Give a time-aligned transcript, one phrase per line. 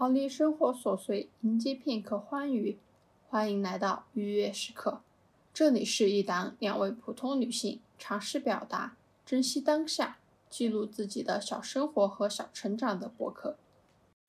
[0.00, 2.78] 逃离生活琐碎，迎接片刻欢愉。
[3.28, 5.02] 欢迎来到愉悦时刻，
[5.52, 8.96] 这里是一档两位普通女性尝试表达、
[9.26, 10.16] 珍惜当下、
[10.48, 13.58] 记录自己的小生活和小成长的博客。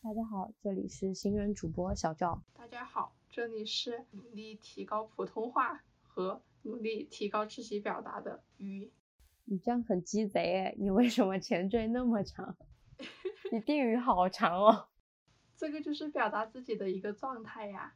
[0.04, 2.42] 大家好，这里是新人主播小赵。
[2.54, 8.92] 大家好，这里是努力提高普通话和努力提高自己表达的鱼。
[9.46, 10.76] 你这样很鸡贼哎！
[10.78, 12.58] 你为什么前缀那么长？
[13.54, 14.90] 你定语好长哦。
[15.62, 17.94] 这个就是表达自己的一个状态呀。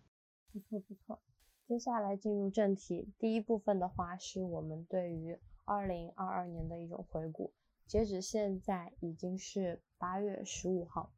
[0.54, 1.20] 不错不错。
[1.66, 7.52] 接下来进入正题，第一部分的话是我们对于二零二二年的一种回顾。
[7.88, 11.12] 截止现在已经是八月十五号。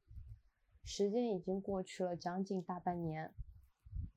[0.85, 3.33] 时间已经过去了将近大半年，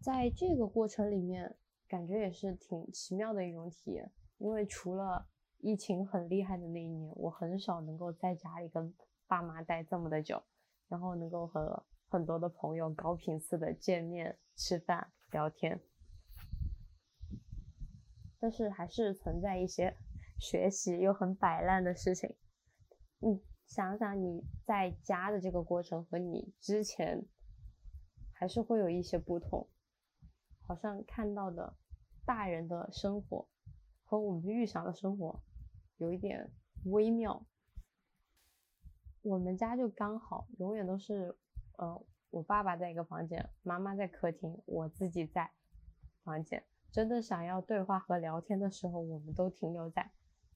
[0.01, 1.57] 在这个过程里面，
[1.89, 4.09] 感觉也是挺奇妙的一种体验。
[4.39, 5.27] 因为除了
[5.59, 8.95] 疫情很厉害的那一年，我很少能够在家里跟
[9.27, 10.41] 爸妈待这么的久，
[10.87, 15.81] 然后能够和很多的朋友高频次的见面、吃饭、聊天。
[18.39, 19.97] 但是还是存在一些
[20.39, 22.35] 学习又很摆烂的事情，
[23.21, 23.41] 嗯。
[23.67, 27.25] 想想你在家的这个过程和你之前
[28.33, 29.71] 还是会有一些不同，
[30.59, 31.77] 好像看到的
[32.27, 33.49] 大人的生活
[34.03, 35.41] 和我们预想的生活
[35.99, 36.51] 有一点
[36.87, 37.47] 微妙。
[39.23, 41.39] 我们家就刚好永远都是，
[41.81, 45.51] 呃，我爸爸在一个房间，妈妈在客厅，我自己在
[46.23, 46.63] 房间。
[46.93, 50.13] 真的想要对话和聊天的时候，我们都停留在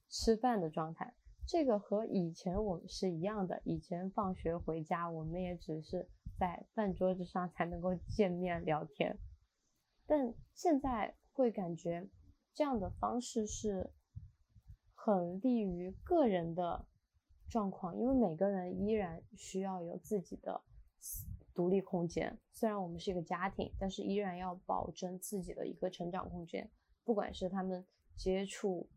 [0.07, 1.15] 吃饭的状态。
[1.47, 9.17] 这个和以前我们是一样的，以前放学回家，我们也只是在饭桌子上才能够见面聊天，
[10.05, 12.07] 但现在会感觉
[12.53, 13.91] 这样的方式是
[14.93, 16.85] 很利于个人的
[17.49, 20.61] 状况，因为每个人依然需要有自己的
[21.55, 22.37] 独立空间。
[22.51, 26.69] 虽然我们是一个家庭，但是依然要保证自己的一个成长空间，
[27.03, 27.83] 不管是他们
[28.15, 28.87] 接触。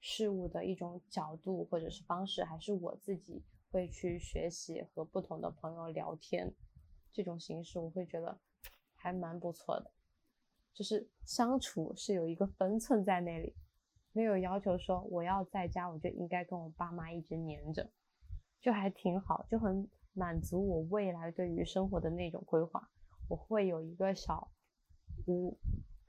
[0.00, 6.54] 事物的一种角度或者是方式，还是我自己会去学习和不同的朋友聊天，
[7.12, 8.38] 这种形式我会觉得
[8.94, 9.90] 还蛮不错的。
[10.72, 13.56] 就是相处是有一个分寸在那里，
[14.12, 17.90] 没有要求说我要在家我就应该跟我爸妈一直黏着，
[18.60, 22.90] 就还挺好，就很满足我未来对于生活的那种规划。
[23.28, 24.50] 我会有一个小
[25.26, 25.56] 屋。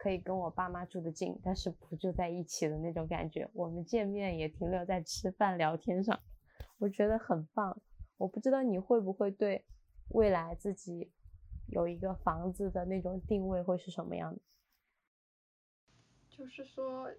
[0.01, 3.49] 可以跟我爸妈住得近，但是不住在一起的那种感觉。
[3.51, 6.17] 我们见面也停留在吃饭聊天上，
[6.77, 7.81] 我觉得很棒。
[8.15, 9.65] 我不知道你会不会对
[10.11, 11.11] 未来自己
[11.67, 14.39] 有一个房子的那种定位会是什么样的？
[16.29, 17.11] 就是说，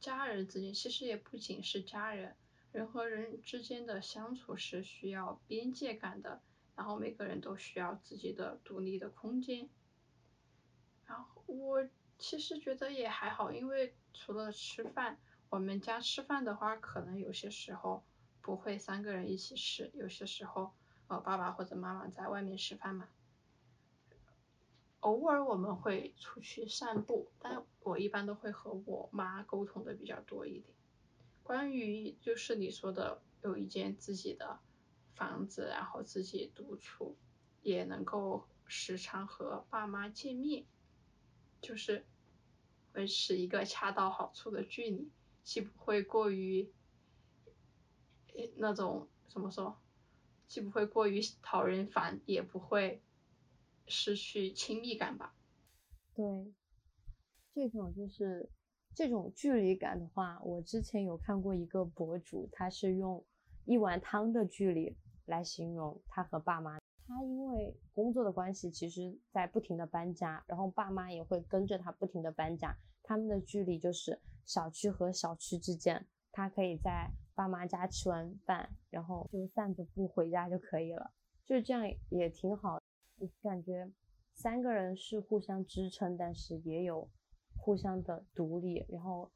[0.00, 2.34] 家人之间其实也不仅是家人，
[2.72, 6.42] 人和人之间的相处是需要边界感的，
[6.76, 9.68] 然后每个人都需要自己的独立的空间。
[11.06, 15.18] 然后我其实觉得也还好，因为除了吃饭，
[15.48, 18.04] 我们家吃饭的话，可能有些时候
[18.42, 20.72] 不会三个人一起吃，有些时候
[21.06, 23.08] 呃爸爸或者妈妈在外面吃饭嘛。
[25.00, 30.74] 偶尔我们会出去散步，但我一般都会和我妈沟通的比较多一点。
[31.48, 34.60] 关于就是你说的有一间自己的
[35.14, 37.16] 房子，然后自己独处，
[37.62, 40.66] 也能够时常和爸妈见面。
[41.62, 42.04] 就是
[42.92, 45.10] 维持一个恰到好处的距离，
[45.42, 46.70] 既不会过于
[48.56, 49.80] 那种怎么说，
[50.48, 53.00] 既不会过于讨人烦，也不会
[53.86, 55.34] 失去亲密感吧。
[56.14, 56.52] 对，
[57.54, 58.50] 这种就是
[58.98, 63.24] 这种距离感的话，我之前有看过一个博主，他是用
[63.64, 66.80] 一碗汤的距离来形容他和爸妈。
[67.06, 72.76] 他因为工作的关系，其实在不停的搬家，然后爸妈也会跟着他不停的搬家。
[73.04, 81.12] 他们的距离就是小区和小区之间，他可以在爸妈家吃完饭，然后就散着步回家就可以了。
[81.46, 82.80] 就是这样也挺好，
[83.20, 83.88] 我感觉
[84.34, 87.08] 三个人是互相支撑，但是也有
[87.68, 88.86] 互相的独立。
[88.88, 89.30] 然后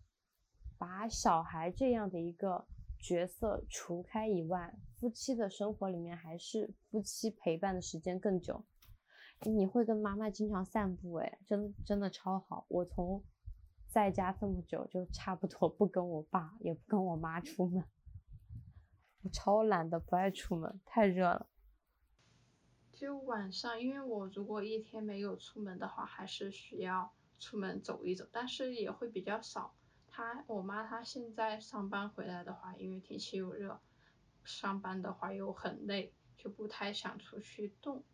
[0.78, 2.66] 把小孩这样的一个。
[3.04, 8.64] 角色除开以外，夫妻的生活里面还是夫妻陪伴的时间更久。
[9.40, 12.64] 你会跟妈妈经常散步，哎，真真的超好。
[12.68, 13.24] 我从
[13.88, 17.84] 在家这么久，就差不多不跟我爸也不跟我妈出门。
[19.22, 21.48] 我超懒的，不爱出门，太热了。
[22.92, 29.74] 就晚上，因为我如果一天没有出门的话，还是需要出门走一走，但是也会比较少。
[30.06, 33.80] 她我妈她现在上班回来的话，因为天气又热，
[34.44, 38.04] 上班的话又很累，就不太想出去动。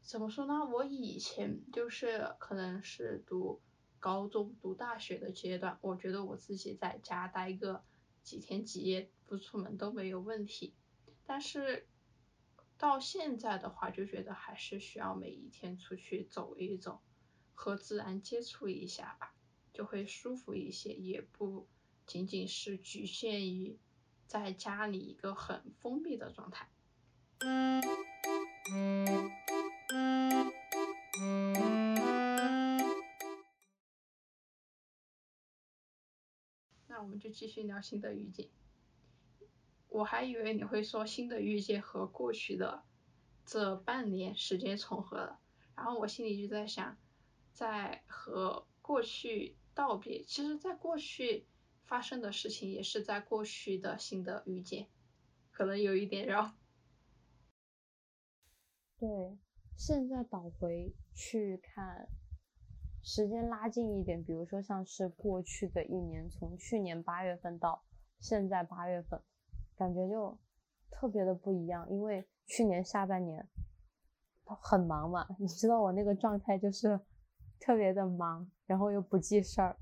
[0.00, 0.64] 怎么说呢？
[0.64, 3.60] 我以前就是可能是读
[3.98, 7.82] 高中、读大学的阶段，我觉得我自己在家待个
[8.22, 10.74] 几天几夜不出门都没有问题。
[11.26, 11.88] 但是
[12.76, 17.00] 到现在的话，就觉得还是需要每一天出去走一走，
[17.54, 19.34] 和自然接触一下吧，
[19.72, 21.66] 就会舒服一些，也不
[22.06, 23.78] 仅仅是局限于
[24.26, 26.68] 在家里一个很封闭的状态。
[36.88, 38.50] 那我们就继续聊新的语境。
[39.94, 42.82] 我还以为你会说新的遇见和过去的
[43.46, 45.38] 这半年时间重合了，
[45.76, 46.98] 然后我心里就在想，
[47.52, 51.46] 在和过去道别，其实在过去
[51.84, 54.88] 发生的事情也是在过去的新的遇见，
[55.52, 56.56] 可能有一点绕。
[58.98, 59.38] 对，
[59.76, 62.08] 现在倒回去看，
[63.00, 67.84] 时间拉近一点，比如说像是过去的一年，从去年八月份到
[68.18, 69.22] 现在八月份。
[69.76, 70.38] 感觉就
[70.90, 73.48] 特别的不一样，因为去年下半年
[74.44, 77.00] 很忙嘛，你知道我那个状态就是
[77.58, 79.76] 特别的忙，然后又不记事儿，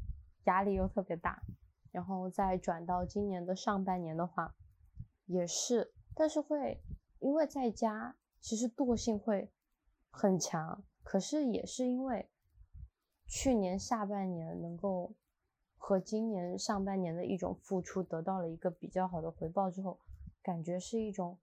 [0.44, 1.42] 压力又特别大，
[1.90, 4.54] 然后再转到今年的上半年的话，
[5.26, 6.82] 也是，但是会
[7.20, 9.52] 因为在家，其实惰性会
[10.10, 12.30] 很强，可是也是因为
[13.26, 15.14] 去年下半年能够。
[15.84, 19.98] 和今年上半年的一种付出得到了一个比较好的回报之后，
[20.40, 21.36] 感觉是一种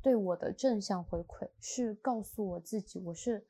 [0.00, 3.46] 对我的正向回馈，是告诉我自己我是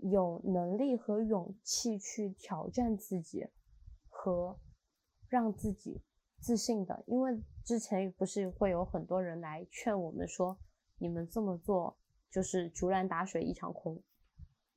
[0.00, 3.46] 有能力和勇气去挑战自己
[4.08, 4.58] 和
[5.28, 6.00] 让自己
[6.40, 7.04] 自信的。
[7.06, 10.56] 因为之前不是会有很多人来劝我们说，
[10.96, 11.94] 你们这么做
[12.30, 14.02] 就是竹篮打水一场空，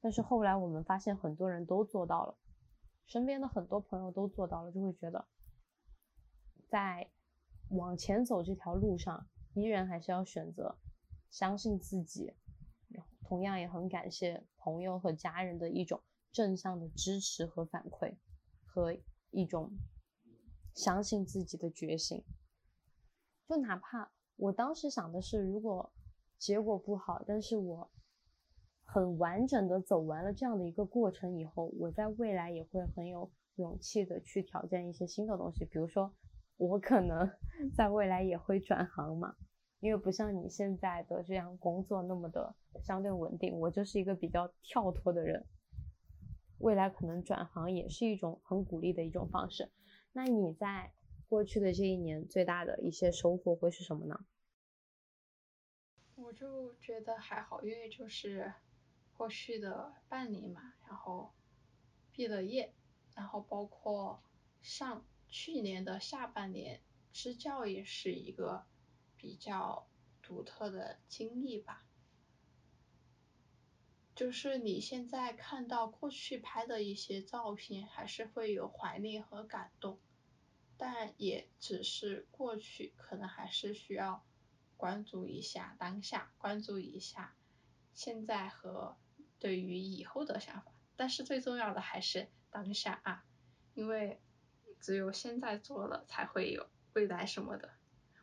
[0.01, 2.36] 但是后来我们发现很多人都做到了。
[3.05, 5.27] 身边的很多朋友都做到了，就会觉得，
[6.67, 7.09] 在
[7.69, 10.77] 往前走这条路上，依然还是要选择
[11.29, 12.35] 相信自己。
[13.21, 18.17] 同样也很感谢朋友和家人的一种正向的支持和反馈，
[18.63, 18.95] 和
[19.31, 19.71] 一种
[20.75, 22.23] 相信自己的决心。
[23.47, 25.91] 就哪怕我当时想的是，如果
[26.37, 27.91] 结果不好，但是我。
[28.85, 35.65] 很完整的走完了这样的一个过程以后，我在未来也会很有勇气的去挑战一些新的东西。
[35.65, 36.13] 比如说，
[36.55, 37.29] 我可能
[37.75, 39.35] 在未来也会转行嘛，
[39.81, 45.45] 因为不像你现在的这样工作那么的相对稳定，我就是一个比较跳脱的人。
[46.59, 49.71] 未来可能转行也是一种很鼓励的一种方式。
[50.13, 50.93] 那你在
[51.27, 54.25] 过去的这一年最大的一些收获会是什么呢？
[56.15, 58.53] 我就觉得还好，因为就是。
[59.17, 61.33] 过去的半年嘛，然后
[62.12, 62.73] 毕了业，
[63.13, 64.21] 然后包括
[64.62, 66.81] 上去年的下半年
[67.13, 68.65] 支教也是一个
[69.17, 69.88] 比较
[70.21, 71.85] 独特的经历吧。
[74.13, 80.00] 就是你现在看到过去拍的一些照片，还是会有怀念和感动，
[80.77, 84.25] 但也只是过去，可能还是需要
[84.77, 87.36] 关注一下当下，关注一下
[87.95, 88.97] 现在和。
[89.37, 93.25] 对于以后的想法，但是最重要的还是当下啊，
[93.75, 94.19] 因为
[94.79, 97.69] 只有现在做了，才会有未来什么的。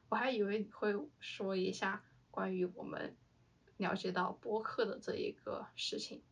[0.09, 3.17] 我还以为你会说一下关于我们
[3.77, 6.25] 了解到播客的这一个事情，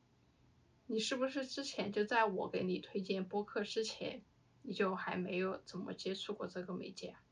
[0.86, 4.24] 你是不是之前就在我给你推荐播客之前，
[4.62, 7.22] 你就还没有怎么接触过这个媒介啊？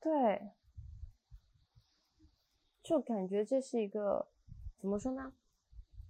[0.00, 0.52] 对，
[2.86, 4.26] 就感觉这是一个。
[4.78, 5.32] 怎么说呢？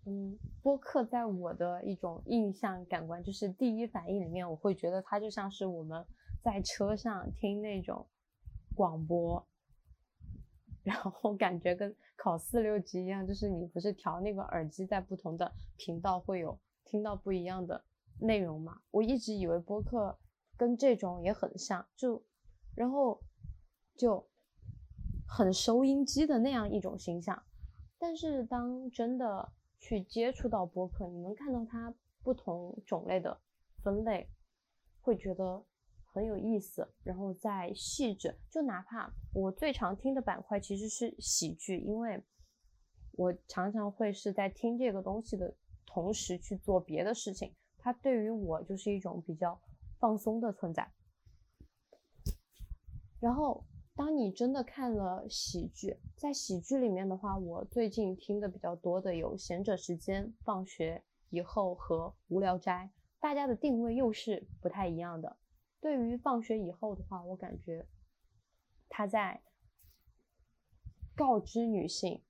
[0.06, 6.04] 嗯，播客在我的一种印象感官，就是第一反应里面，我会觉得它就像是我们
[6.42, 8.04] 在车上听那种
[8.74, 9.46] 广播，
[10.82, 17.82] 然后感觉跟考四六级一样，就是你不是调那个耳机在不同的频道会有听到不一样的
[18.18, 18.82] 内容嘛？
[18.90, 20.18] 我一直以为播客
[20.56, 22.22] 跟这种也很像，就
[22.74, 23.22] 然后
[23.96, 24.28] 就
[25.26, 27.42] 很收音机的那样一种形象。
[27.98, 33.40] 但是当真的去接触到播客，你能看到它不同种类的
[33.82, 34.28] 分类，
[35.00, 35.64] 会觉得
[36.12, 36.86] 很有意思。
[37.02, 42.22] 然后再细致，就哪怕我最常听的板块其实是喜剧，因为
[43.12, 45.54] 我常常会是在听这个东西的
[45.86, 49.58] 同时去做别的事情，它对于我就是一种比较
[49.98, 50.92] 放松的存在。
[53.18, 53.64] 然后
[53.96, 65.38] 当你真的看了喜剧，在喜剧里面的话，我最近听的比较多的有《闲者时间》《放学以后》和《无聊斋》，大家的定位又是不太一样的。
[65.80, 67.86] 对于《放学以后》的话，我感觉
[68.90, 69.40] 他在
[71.14, 72.22] 告知女性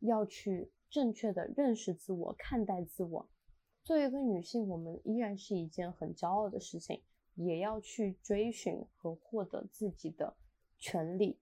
[0.00, 3.26] 要去正确的认识自我、看待自我。
[3.82, 7.02] 作为一个女性，我们依然是一件很骄傲的事情，
[7.34, 10.36] 也要去追寻和获得自己的
[10.78, 11.40] 权利。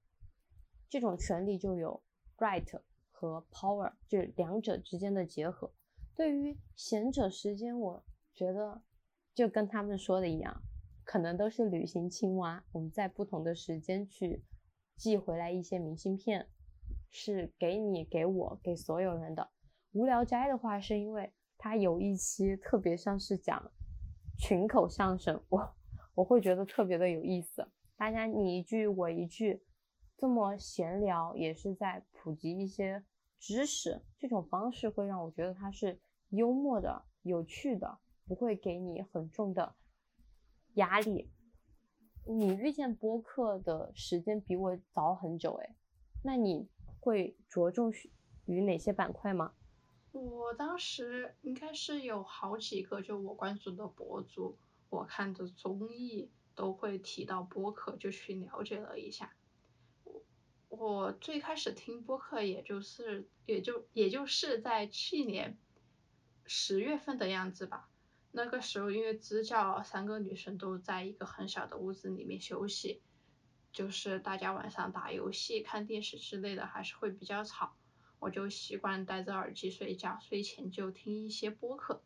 [0.89, 2.03] 这种权利就有
[2.39, 5.73] right 和 power，就两者之间的结合。
[6.15, 8.83] 对于闲者时间，我觉得
[9.35, 10.63] 就跟他们说的一样。
[11.05, 14.43] 可能都是旅行青蛙，我们在不同的时间去
[14.97, 16.49] 寄回来一些明信片，
[17.11, 19.51] 是给你、给我、给所有人的。
[19.93, 23.71] 无聊斋的话，是因为它有一期特别像是讲
[24.37, 25.77] 群口相声，我
[26.15, 27.69] 我会觉得特别的有意思。
[27.97, 29.63] 大家你一句我一句，
[30.19, 33.03] 这么闲聊，也是在普及一些
[33.39, 34.03] 知识。
[34.19, 35.99] 这种方式会让我觉得它是
[36.29, 39.75] 幽默的、有趣的，不会给你很重的。
[40.75, 41.31] 压力，
[42.27, 45.75] 你遇见播客的时间比我早很久哎，
[46.23, 46.69] 那你
[47.01, 47.91] 会着重
[48.45, 49.55] 于哪些板块吗？
[50.13, 54.59] 我当时应该是有好几个，就我关注的博主，
[54.91, 59.33] 我看的综艺都会提到播客，就去了解了一下。
[60.03, 60.25] 我
[60.69, 65.57] 我最开始听播客，也就是也就也就是在去年
[66.47, 67.89] 十月份的样子吧。
[68.33, 73.01] 那个时候，因为支教三个女生都在一个很小的屋子里面休息，
[73.73, 77.77] 就是大家晚上打游戏、看电视之类的，还是会比较吵。
[78.19, 82.03] 我就习惯戴着耳机睡觉，睡前就听一些播客。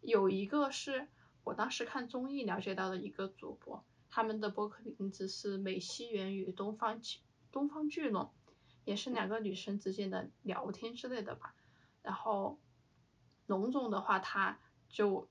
[0.00, 1.08] 有一个是
[1.44, 7.00] 我当时看综艺了解到的一个主播，他们的播客名字是美西园与东方
[7.50, 8.32] 东方巨龙，
[8.84, 11.54] 也是两个女生之间的聊天之类的吧。
[12.02, 12.58] 然后
[13.46, 15.28] 龙总的话，他就。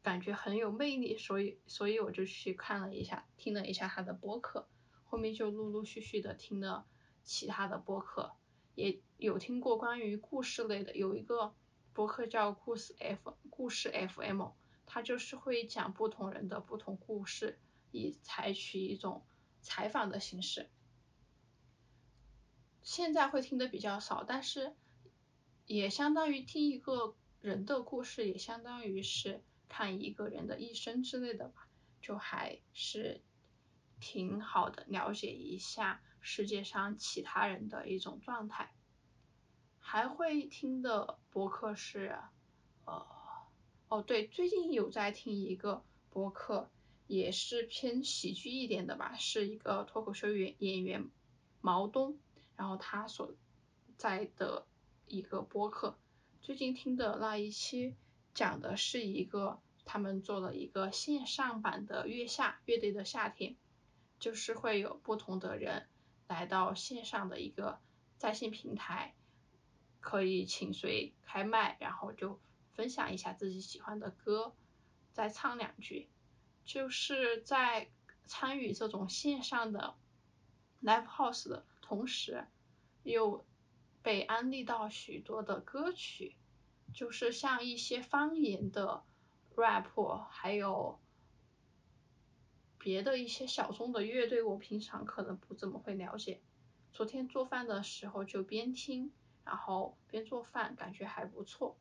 [0.00, 4.66] 感觉很有魅力，所以所以我就去看了一下，听了一下他的播客，
[5.04, 6.86] 后面就陆陆续续的听了
[7.24, 8.32] 其他的播客，
[8.74, 11.52] 也有听过关于故事类的，有一个
[11.92, 14.46] 播客叫故事 F 故事 FM，
[14.88, 17.60] 它就是会讲不同人的不同故事，
[17.92, 19.24] 以采取一种
[19.60, 20.68] 采访的形式。
[22.82, 24.74] 现在会听的比较少，但是
[25.66, 29.44] 也相当于听一个人的故事，也相当于是。
[29.70, 31.68] 看一个人的一生之类的吧，
[32.00, 33.22] 就还是
[34.00, 38.74] 挺好的，了解一下世界上其他人的一种状态。
[39.78, 42.18] 还会听的博客是，
[42.86, 43.06] 呃，
[43.88, 46.70] 哦对，最近有在听一个播客，
[47.06, 51.08] 也是偏喜剧一点的吧，是一个脱口秀演演员
[51.60, 52.18] 毛东，
[52.56, 53.32] 然后他所
[53.96, 54.66] 在的
[55.06, 55.96] 一个播客，
[56.42, 57.94] 最近听的那一期。
[58.34, 63.56] 讲的是一个，他们做了一个线上版的月下乐队的夏天，
[64.20, 65.88] 就是会有不同的人
[66.28, 67.80] 来到线上的一个
[68.16, 69.16] 在线平台，
[69.98, 72.38] 可以请谁开麦，然后就
[72.78, 74.54] 分享一下自己喜欢的歌，
[75.12, 76.08] 再唱两句，
[76.64, 77.90] 就是在
[78.24, 79.96] 参与这种线上的
[80.80, 82.46] live house 的同时，
[83.02, 83.44] 又
[84.00, 86.36] 被安利到许多的歌曲。
[86.94, 89.02] 就是像一些方言的
[89.56, 91.00] rap，还有
[92.78, 96.40] 别的一些小众的乐队，我平常可能不怎么会了解。
[96.92, 99.12] 昨天做饭的时候就边听，
[99.44, 101.76] 然后边做饭，感觉还不错。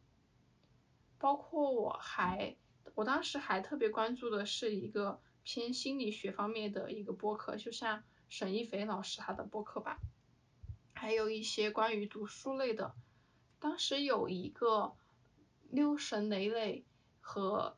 [1.20, 2.56] 包括我还，
[2.96, 10.00] 我当时还特别关注的是一个偏心理学方面的一个播客，就像沈一菲老师他的播客吧，
[10.94, 12.94] 还有一些关于读书类的。
[13.60, 14.96] 当时有一个
[15.70, 16.86] 六神磊磊
[17.20, 17.78] 和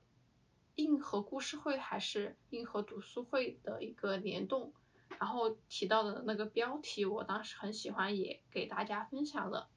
[0.75, 4.73] 硬核故事会还是硬核读书会的一个联动，
[5.19, 9.69] 然后提到的那个标题我当时很喜欢，也给大家分享了，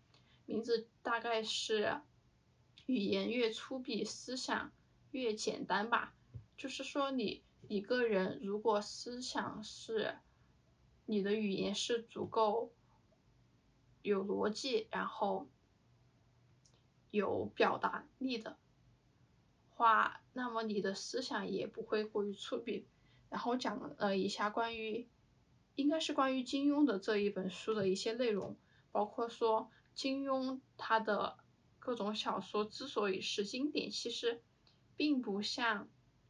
[0.47, 2.01] 名字大概是
[2.87, 4.73] 语言越粗鄙，思想
[5.11, 6.15] 越简单吧，
[6.57, 10.17] 就是说你一个人如果思想是，
[11.07, 12.73] 你的语言是足够
[14.03, 15.49] 有逻辑，然后。
[17.15, 18.57] 有表达力的
[19.69, 22.85] 话，那么你的思想也不会过于粗鄙。
[23.29, 25.07] 然后讲了一下关于，
[25.75, 28.57] 应该是关于金庸的这一本书的一些内容，
[28.93, 31.37] 包括说金庸他的
[31.85, 34.41] 各种小说之所以是经典，其实
[34.97, 35.89] 并不像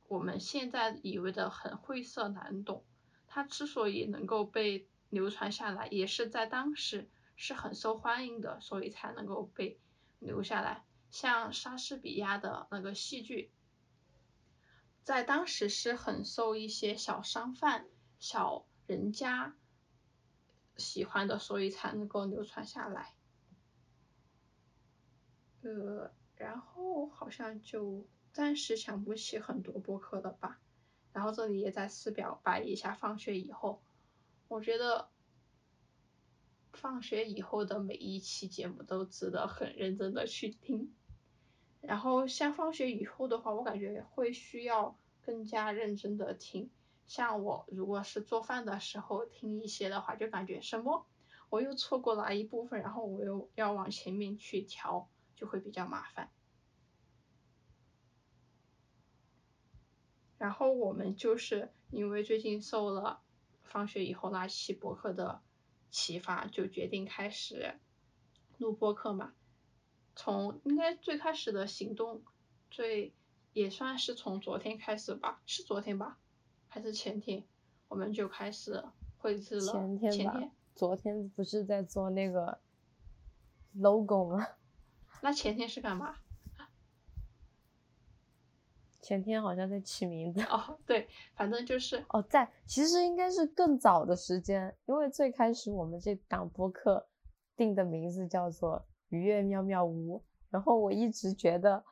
[0.08, 2.86] 我们现在以为的很晦涩难懂。
[3.26, 9.78] 它之所以能够被流传下来，也是在当时是很受欢迎的，所以才能够被
[10.20, 10.86] 留下来。
[11.10, 13.50] 像莎士比亚的那个戏剧，
[15.02, 17.86] 在当时是很受一些小商贩、
[18.18, 19.54] 小人家
[20.78, 23.14] 喜欢的，所以才能够流传下来。
[25.62, 30.60] 呃，然后好像就暂时想不起很多播客了吧。
[31.12, 33.82] 然后这里也再次表白一下，放学以后，
[34.48, 35.08] 我觉得
[36.72, 40.94] 放学以后的每一期节目都值得很认真的去听。
[41.80, 46.70] 然后像放学以后的话，我感觉会需要更加认真的听。
[47.06, 51.06] 像我如果是做饭的时候听一些的话，就感觉什么
[51.50, 55.10] 我又错过了一部分，然后我又要往前面去调，
[55.42, 56.30] 就会比较麻烦。
[60.38, 63.20] 然后我们就是因为最近受了
[63.64, 65.42] 放学以后那期博客的
[65.90, 67.74] 启发，就决定开始
[68.58, 69.34] 录播客嘛。
[70.14, 72.22] 从应该最开始的行动，
[72.70, 73.12] 最
[73.52, 76.20] 也算是从昨天开始吧，是昨天吧，
[76.68, 77.42] 还是前天，
[77.88, 78.84] 我们就开始
[79.18, 79.72] 绘制了。
[79.72, 80.52] 前天前天。
[80.76, 82.60] 昨天不是在做那个
[83.72, 84.46] logo 吗？
[85.22, 86.16] 那前天是干嘛？
[89.00, 90.42] 前天好像在起名字。
[90.42, 97.08] 哦，对，反正就是哦，在其实应该是更早的时间，因为最开始我们这档播客
[97.56, 98.86] 定的名字叫做。
[99.12, 101.84] 愉悦妙妙屋，然后我一直觉得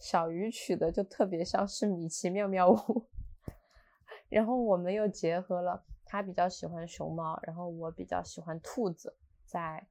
[0.00, 3.06] 小鱼取的就特别像是米奇妙妙屋，
[4.28, 9.86] 然后我们又结合了他比较喜欢熊猫，然后我比较喜欢兔子，在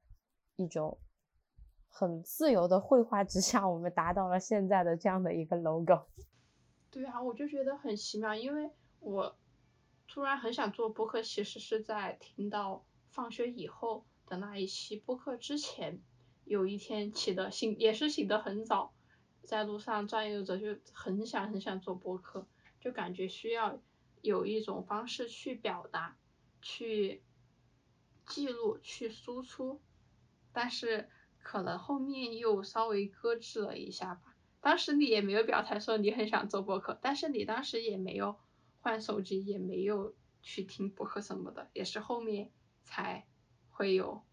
[0.56, 0.98] 一种
[1.98, 6.06] 很自由的绘画之下，我们达到了现在的这样的一个 logo。
[6.90, 9.34] 对啊，我就觉得很奇妙，因为我
[10.06, 15.98] 突然很想做播客，其实是在听到放学以后的那一期播客之前。
[16.44, 18.92] 有一天起的醒也是醒得很早，
[19.42, 22.46] 在路上转悠着，就很想很想做播客，
[22.78, 23.80] 就感觉需要
[24.20, 26.18] 有一种方式去表达，
[26.60, 27.24] 去
[28.26, 29.80] 记录，去输出，
[30.52, 31.08] 但是
[31.46, 34.34] 可能后面又稍微搁置了一下吧。
[34.60, 38.36] 当时你也没有表态说你很想做播客，但是你当时也没有
[38.80, 42.50] 换手机，也没有去听播客什么的，也是后面
[42.82, 43.28] 才
[43.70, 44.24] 会有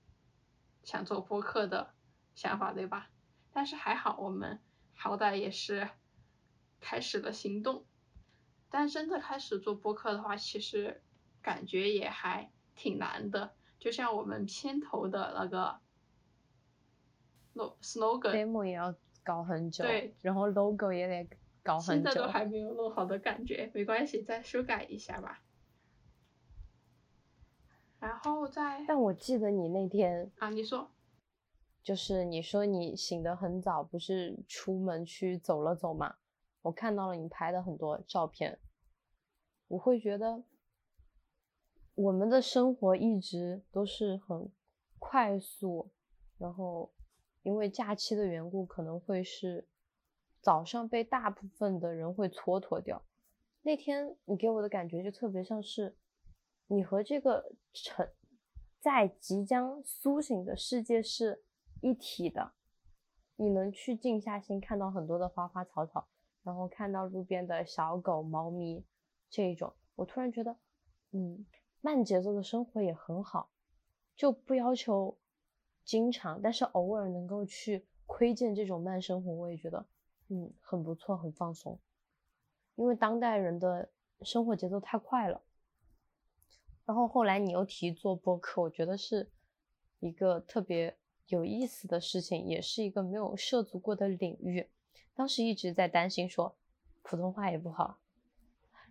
[0.83, 1.93] 想做播客的。
[2.33, 3.11] 想法对吧？
[3.51, 4.59] 但是还好，我们
[4.95, 5.87] 好歹也是
[6.79, 7.85] 开始了行动。
[8.71, 11.03] 但真的开始做播客的话，其实
[11.43, 13.53] 感觉也还挺难的。
[13.77, 15.79] 就像我们片头的那个
[17.81, 25.43] slogan，demo 也要搞很久，对，然后 logo 也得搞很久，现在都还没有弄好的感觉，没关系，再修改一下吧。
[27.99, 30.89] 然后再，但我记得你那天啊，你说。
[31.81, 36.15] 就是你说你醒得很早，不是出门去走了走嘛？
[36.61, 38.57] 我看到了你拍的很多照片，
[39.67, 40.43] 我会觉得
[41.93, 44.49] 我们的生活一直都是很
[44.97, 45.91] 快速，
[46.37, 46.89] 然后
[47.43, 49.67] 因为假期的缘故，可能会是
[50.41, 53.01] 早上被大部分的人会蹉跎掉。
[53.61, 55.95] 那天你给我的感觉就特别像是
[56.67, 58.09] 你和这个城
[58.79, 61.43] 在即将苏醒的世界是。
[61.85, 62.53] 一体的，
[63.35, 66.07] 你能去静下心看到很多的花花草草，
[66.41, 68.85] 然后看到路边的小狗、猫咪
[69.29, 70.55] 这一种，我突然觉得，
[71.11, 71.45] 嗯，
[71.81, 73.51] 慢节奏的生活也很好，
[74.15, 75.17] 就不要求
[75.83, 79.85] 经常，但是偶尔能够去窥见这种慢生活，我也觉得，
[80.29, 81.79] 嗯，很不错，很放松。
[82.75, 83.89] 因为当代人的
[84.21, 85.41] 生活节奏太快了。
[86.85, 89.31] 然后后来你又提做播客，我觉得是
[89.99, 90.97] 一个特别。
[91.27, 94.69] 有意思的事情，也是一个没有涉足过的领域。
[95.15, 96.53] 当时一直在担心说，
[97.01, 97.97] 普通话也不好，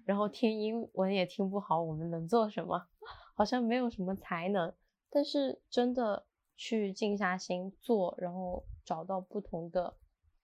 [0.06, 2.86] 然后听英文也听不好，我们能做什么？
[3.36, 4.72] 好像没有什么才能。
[5.10, 6.24] 但是真的
[6.56, 9.96] 去静下心做，然后找到不同的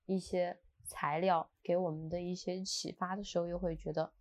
[0.06, 4.12] 一些材料给我们的一些启发的时候，又会觉得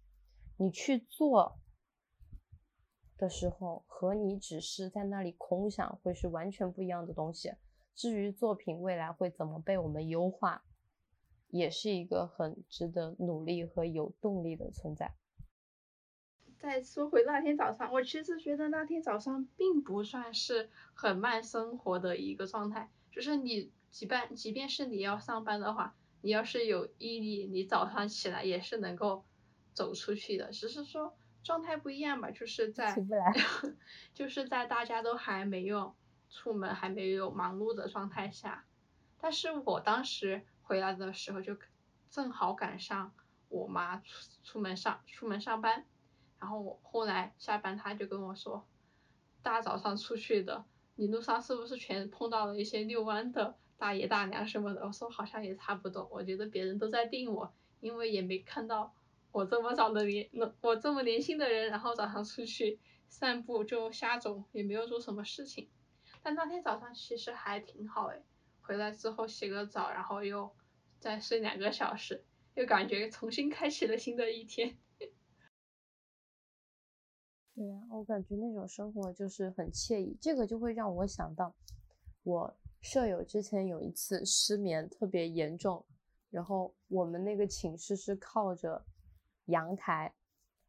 [0.58, 1.60] 你去做。
[3.20, 7.52] 的时候和你只是在那里空想会是完全不一样的东西。
[7.96, 10.64] 至于作品未来会怎么被我们优化，
[11.48, 15.16] 也是一个很值得努力和有动力的存在。
[16.60, 29.24] 再说回那天早上，我其实觉得那天早上并不算是很慢生活的一个状态，就是你即便即便是你要上班的话，你要是有毅力，你早上起来也是能够
[29.74, 31.16] 走出去的，只是说。
[31.44, 32.94] 状态不一样吧，就是在
[34.14, 35.96] 就是在大家都还没有
[36.30, 38.66] 出门、还没有忙碌的状态下，
[39.22, 41.56] 但是我当时回来的时候就
[42.10, 43.14] 正好赶上
[43.48, 45.86] 我妈出出门上出门上班，
[46.40, 48.68] 然后我后来下班，他就跟我说，
[49.42, 54.86] 大早上出去的，你路上是不是全碰到了一些遛弯的大爷大娘什么的？
[54.86, 58.94] 我说好像也差不多，我觉得别人都在盯我，因为也没看到。
[59.32, 60.30] 我这么早的年，
[60.62, 65.70] 我这么年轻的人，然后早上出去散步就瞎走，也没有做什么事情。
[66.24, 68.24] 但那天早上其实还挺好诶，
[68.62, 70.56] 回来之后洗个澡，然后又
[71.00, 72.24] 再睡两个小时，
[72.56, 74.78] 又感觉重新开启了新的一天。
[77.58, 81.56] 对啊，我感觉那种生活就是很惬意，这个就会让我想到
[82.22, 85.84] 我舍友之前有一次失眠特别严重，
[86.30, 88.86] 然后我们那个寝室是靠着。
[89.48, 90.14] 阳台，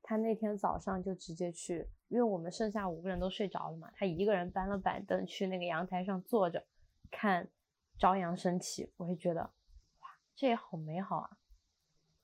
[0.03, 6.65] 他那天早上就直接去，因为我们剩下五个人都睡着了嘛，他一个人搬了板凳去那个阳台上坐着，
[7.11, 7.51] 看
[7.99, 8.93] 朝阳升起。
[8.97, 11.39] 我会觉得，哇，这也好美好啊！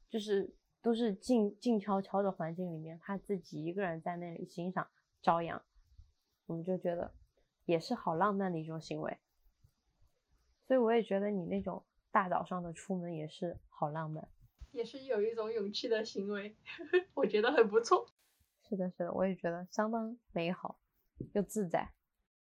[0.08, 4.86] 就是都是静静悄悄的环境里面，他自己一个人在那里欣赏
[5.22, 5.64] 朝阳，
[6.44, 7.14] 我们就觉得
[7.64, 9.18] 也是好浪漫的一种行为。
[10.66, 14.28] 所以我也觉得你那种大早上的出门也是好浪漫。
[14.72, 16.54] 也是有一种勇气的行为，
[17.14, 18.06] 我觉得很不错。
[18.68, 20.78] 是的，是的，我也觉得相当美好
[21.32, 21.92] 又自在。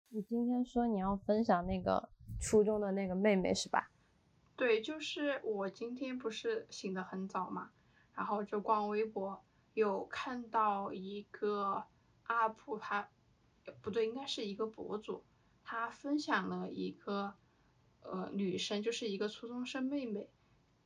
[0.09, 2.09] 你今天说你要分享那个
[2.41, 3.91] 初中的那个妹妹是吧？
[4.57, 7.71] 对，就是我今天不是醒得很早嘛，
[8.15, 11.85] 然后就逛微博，有看到一个
[12.27, 13.09] UP，他
[13.81, 15.23] 不对，应该是一个博主，
[15.63, 17.35] 他分享了一个
[18.01, 20.29] 呃女生，就是一个初中生妹妹。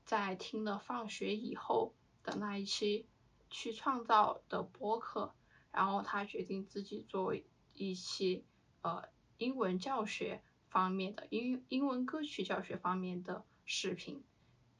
[0.05, 3.05] 在听了放学以后的那一期
[3.51, 5.35] 去创造的播客，
[5.71, 7.35] 然后他决定自己做
[7.75, 8.43] 一期
[8.81, 9.03] 呃
[9.37, 14.23] 英文教学方面的英英文歌曲教学方面的视频。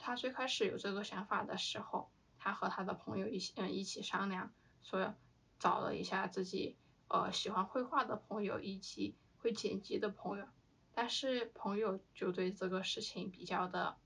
[0.00, 5.14] 他最开始有这个想法的时候，他和他的朋友一起嗯一起商量，说
[5.60, 6.76] 找了一下自己
[7.06, 10.48] 呃喜欢绘画的朋友以及会剪辑的朋友，
[10.92, 13.96] 但是朋友就对这个事情比较的。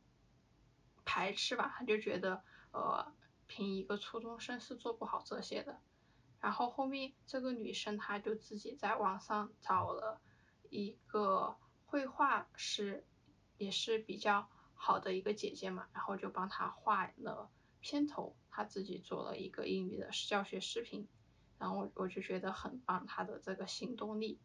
[1.07, 2.43] 排斥吧，他就觉得，
[2.73, 3.13] 呃，
[3.47, 5.79] 凭一个初中生是做不好这些的。
[6.41, 10.23] 然后后面这个女生，她就自己在网上找了
[10.71, 13.05] 一个绘画师，
[13.59, 17.51] 也是比较好的一个姐姐嘛，然后就帮她画了
[17.85, 21.07] 片头，他自己做了一个英语的教学视频。
[21.59, 24.41] 然后我我就觉得很棒，他的这个行动力。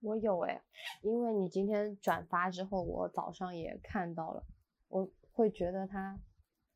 [0.00, 0.62] 我有哎，
[1.00, 4.46] 因为你今天转发之后，我早上也看到了。
[4.88, 6.20] 我会觉得她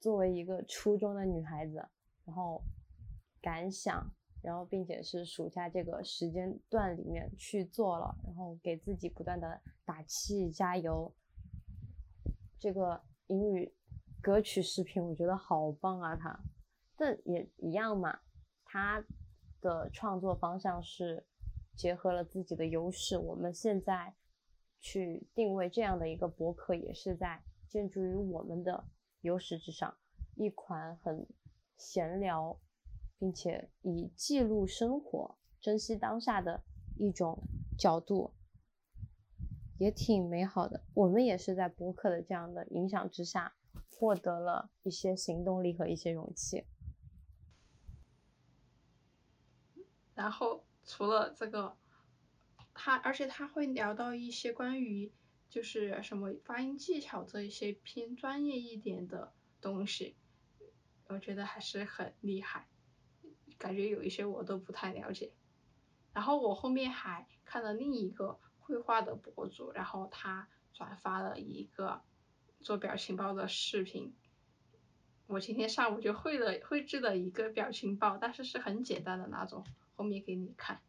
[0.00, 1.86] 作为一个初中的女孩子，
[2.24, 2.62] 然后
[3.42, 4.10] 感想，
[4.42, 11.14] 然后并且是暑假这个时间段里面去做了，然后给自己不断的打气加油。
[12.58, 13.72] 这个英语
[14.22, 16.16] 歌曲视频我觉得好棒啊！
[16.16, 16.40] 他，
[16.96, 18.20] 但也一样嘛，
[18.64, 19.04] 他
[19.60, 21.26] 的创作方向是
[21.74, 23.18] 结合了自己的优势。
[23.18, 24.14] 我们现在
[24.78, 27.42] 去定位这样的一个博客，也是在。
[27.70, 28.84] 建筑于我们的
[29.20, 29.96] 优势之上，
[30.34, 31.24] 一款很
[31.76, 32.58] 闲聊，
[33.16, 36.64] 并且以记录生活、珍惜当下的
[36.96, 37.40] 一种
[37.78, 38.34] 角度，
[39.78, 40.82] 也挺美好的。
[40.94, 43.54] 我们也是在博客的这样的影响之下，
[44.00, 46.64] 获得了一些行动力和一些勇气。
[50.14, 51.76] 然后除了这个，
[52.72, 55.12] 他而且他会聊到一些关于。
[55.50, 60.16] 就是什么发音技巧这一些偏专业一点的东西，
[61.08, 62.68] 我觉得还是很厉害，
[63.58, 65.32] 感觉有一些我都不太了解。
[66.12, 72.00] 然后我后面还看了另一个绘画的博主，然后他转发了一个
[72.60, 74.14] 做表情包的视频。
[75.26, 80.80] 我今天上午就绘了绘制了一个表情包，但是是很简单的那种，后面给你看。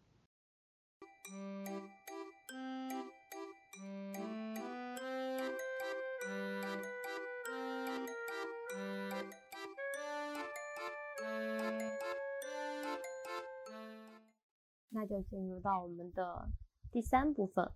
[14.89, 16.49] 那就进入到我们的
[16.91, 17.71] 第三部分，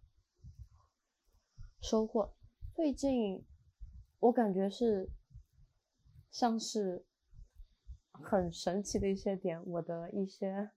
[1.82, 2.36] 收获。
[2.76, 3.46] 最近
[4.26, 5.08] 我感觉是
[6.32, 7.06] 像是
[8.12, 10.72] 很神奇的一些点，我的一些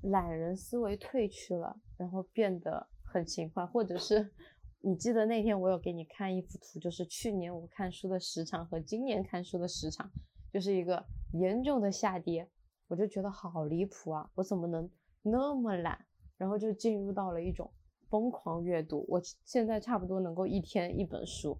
[0.00, 3.66] 懒人思维退去了，然后变得很勤快。
[3.66, 4.32] 或者是
[4.80, 10.10] 你记得那天我有给你看一幅图，就是去年我看书的时长和今年看书的时长，
[10.50, 11.04] 就是一个
[11.34, 12.48] 严重的下跌。
[12.88, 14.30] 我就觉得好离谱啊！
[14.34, 16.06] 我怎么能那么懒？
[16.38, 17.70] 然后就进入到了一种
[18.08, 19.04] 疯狂阅读。
[19.08, 21.58] 我现在差不多能够一天一本书，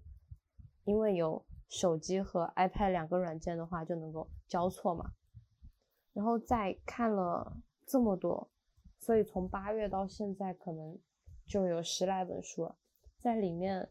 [0.85, 5.11] 因为有手机和 iPad 两个软件的话，就能够交错嘛。
[6.13, 8.51] 然后再看了这么多，
[8.99, 10.99] 所以从八月到现在，可能
[11.45, 12.77] 就有十来本书了。
[13.19, 13.89] 在里面，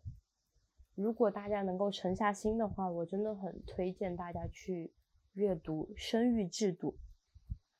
[0.94, 4.92] 如果大家能够沉下心的话，我真的很推荐大家去
[5.32, 6.92] 阅读《生育制度》。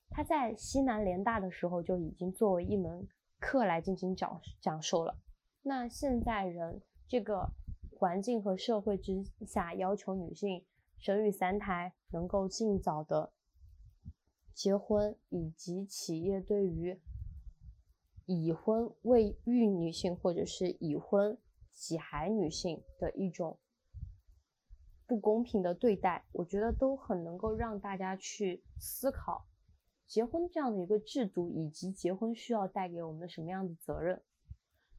[0.08, 3.06] 它在西南联大的时候就已经作为一门
[3.38, 5.16] 课来进行讲讲授了。
[5.62, 7.50] 那现在人这个
[8.02, 10.64] 环境和社会之下，要求女性
[10.98, 13.32] 生育三胎，能够尽早的。
[14.52, 17.00] 结婚以及企业对于
[18.26, 21.38] 已婚未育女性或者是已婚
[21.70, 23.60] 几孩女性的一种
[25.06, 29.46] 不公平的对待，我觉得都很能够让大家去思考
[30.08, 34.20] 结婚这样的一个制度，以及结婚需要带给我们什么样的责任。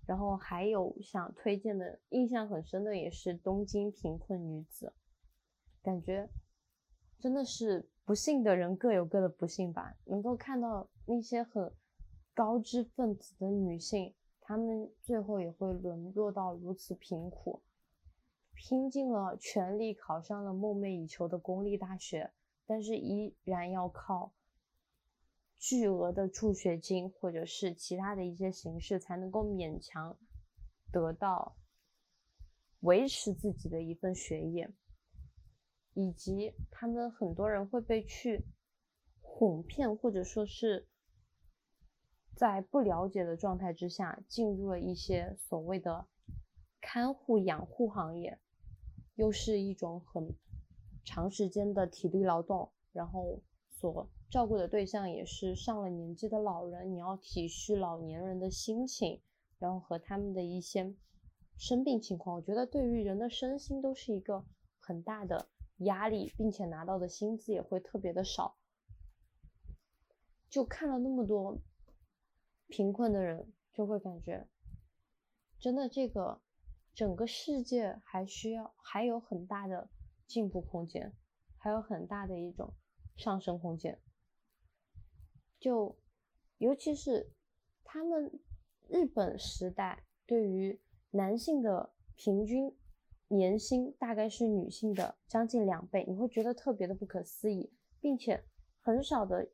[0.06, 4.88] 然后还有想推荐的，印象很深的也是《东京贫困女子》，
[5.86, 6.30] 感觉
[7.20, 7.90] 真的是。
[8.06, 9.96] 不幸的人各有各的不幸吧。
[10.04, 11.74] 能够看到那些很
[12.34, 17.62] 高知分子的女性，她们最后也会沦落到如此贫苦，
[18.54, 22.30] 拼尽了全力考上了梦寐以求的公立大学，
[22.66, 24.34] 但是依然要靠
[25.58, 30.18] 巨额的助学金或者是其他的一些形式，才能够勉强
[30.92, 31.56] 得到
[32.82, 34.74] 维持自己的一份学业。
[35.96, 38.44] 以及他们很多人会被去
[39.22, 40.88] 哄骗，或者说是
[42.36, 46.08] 在不了解的状态之下进入了一些所谓的
[46.82, 48.40] 看护养护行业，
[49.14, 50.36] 又是一种很
[51.06, 53.40] 长时间的体力劳动，然后
[53.84, 59.22] 所照顾的对象也是上了年纪的老人，你要体恤老年人的心情，
[59.60, 60.96] 然后和他们的一些
[61.58, 64.46] 生病情况，我觉得对于人的身心都是一个
[64.80, 65.50] 很大的。
[65.80, 68.56] 压力，并且拿到的薪资也会特别的少。
[70.48, 71.58] 就看了那么多
[72.70, 74.48] 贫困的人，就会感觉，
[75.60, 76.42] 真的这个
[76.94, 79.90] 整个世界还需要还有很大的
[80.26, 81.12] 进步空间，
[81.58, 82.74] 还有很大的一种
[83.16, 84.00] 上升空间。
[85.60, 85.98] 就
[86.58, 87.32] 尤其是
[87.84, 88.40] 他们
[88.88, 90.80] 日本时代对于
[91.12, 92.76] 男性的平均。
[93.30, 98.44] 年薪大概是女性的将近两倍，你会觉得特别的不可思议，并且
[98.80, 99.50] 很少的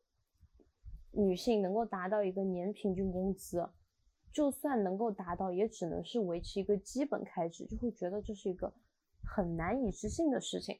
[1.11, 3.69] 女性能够达到一个年平均工资，
[4.33, 8.73] 就算能够达到，也只能是维持一个基本开支，就会觉得这是一个
[9.23, 10.77] 很难以置信的事情。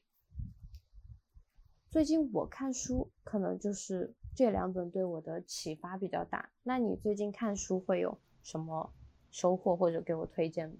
[1.90, 6.48] 最近我看书，可能就是这两本对我的启发比较大。
[6.62, 8.92] 那你最近看书会有什么
[9.32, 10.76] 收获或者给我推荐吗？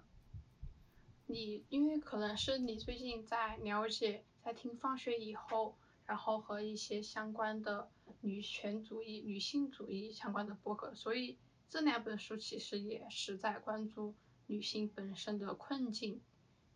[1.26, 5.74] 你因为可能是你最近在了解，在听放学以后，
[6.06, 11.36] 然后和一些相关的女权主义、女性主义相关的博客，所以
[11.68, 14.14] 这两本书其实也是在关注
[14.46, 16.20] 女性本身的困境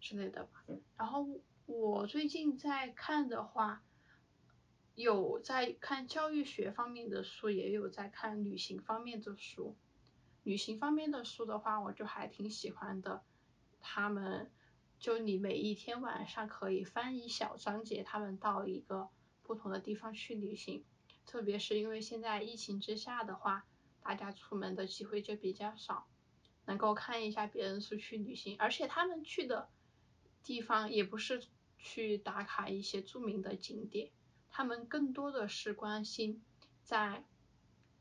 [0.01, 0.64] 之类的吧。
[0.97, 1.25] 然后
[1.66, 3.85] 我最近在看的话，
[4.94, 9.76] 有在看教育学方面的书，也有在看旅行方面的书。
[10.44, 13.22] 旅行方面的书的话，我就还挺喜欢的。
[13.80, 14.50] 他们
[14.98, 19.09] 就你每一天晚上可以翻一小章节，他们到一个
[19.42, 20.85] 不同的地方去旅行，
[21.26, 23.66] 特别是因为现在疫情之下的话，
[24.00, 26.07] 大家出门的机会就比较少，
[26.66, 29.68] 能够看一下别人出去旅行，而且他们去的
[30.42, 31.42] 地方也不是
[31.78, 34.11] 去打卡一些著名的景点，
[34.57, 36.40] 他们更多的是关心
[36.85, 37.25] 在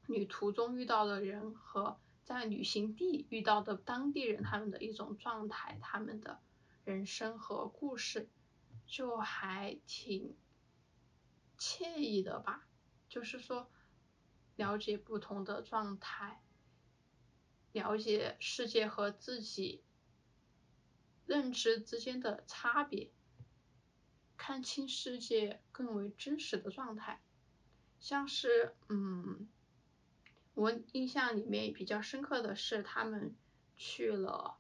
[0.06, 2.00] 旅途中遇到的人和。
[2.24, 6.40] 在旅行地遇到的当地人，他们的一种状态，他们的
[6.86, 8.30] 人生和故事，
[8.88, 10.34] 就还挺
[11.58, 12.66] 惬意的吧。
[13.10, 13.70] 就是说，
[14.56, 16.42] 了解不同的状态，
[17.74, 19.84] 了解世界和自己
[21.26, 23.12] 认知之间的差别，
[24.38, 27.22] 看清世界更为真实的状态，
[28.00, 29.48] 像是嗯。
[30.56, 33.36] 我印象里面比较深刻的是，他们
[33.76, 34.60] 去了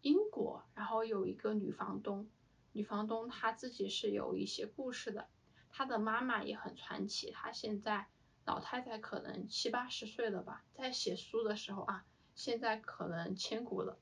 [0.00, 2.28] 英国，然后有一个女房东，
[2.72, 5.28] 女房东她自己是有一些故事的，
[5.68, 8.08] 她的妈妈也很传奇，她现在
[8.44, 14.00] 老太太可能七八十岁了吧，在写书的时候啊，现在可能千古了。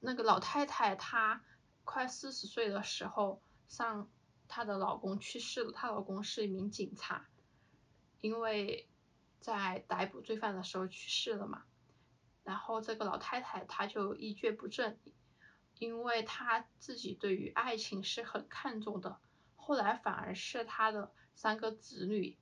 [0.00, 1.44] 那个老太太她
[1.90, 4.10] 快四十岁的时候上
[4.46, 7.26] 她的老公去世了，她老公是一名警察，
[8.20, 8.86] 因为
[9.40, 11.64] 在逮捕罪犯的时候去世了嘛。
[12.44, 15.00] 然后这个老太太她就一蹶不振，
[15.78, 19.18] 因为她自己对于爱情是很看重的，
[19.56, 22.36] 后来反而是她的三个子女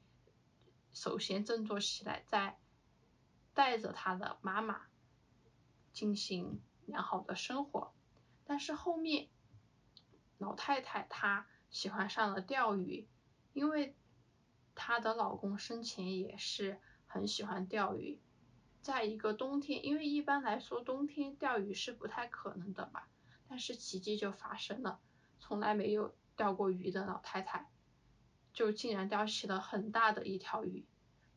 [0.93, 2.59] 首先振作起来，在
[3.55, 4.87] 带着她的妈妈
[5.93, 7.93] 进行良好的生活。
[8.45, 9.29] 但是后面
[10.39, 13.09] 老太太她喜欢上了钓鱼，
[13.53, 13.97] 因为
[14.75, 18.21] 她的老公生前也是很喜欢钓鱼。
[18.83, 23.09] 在一个冬天，因为一般来说冬天钓鱼是不太可能的吧，
[23.49, 25.01] 但是奇迹就发生了，
[25.41, 27.69] 从来没有钓过鱼的老太太，
[28.53, 30.87] 就竟然钓起了很大的一条鱼。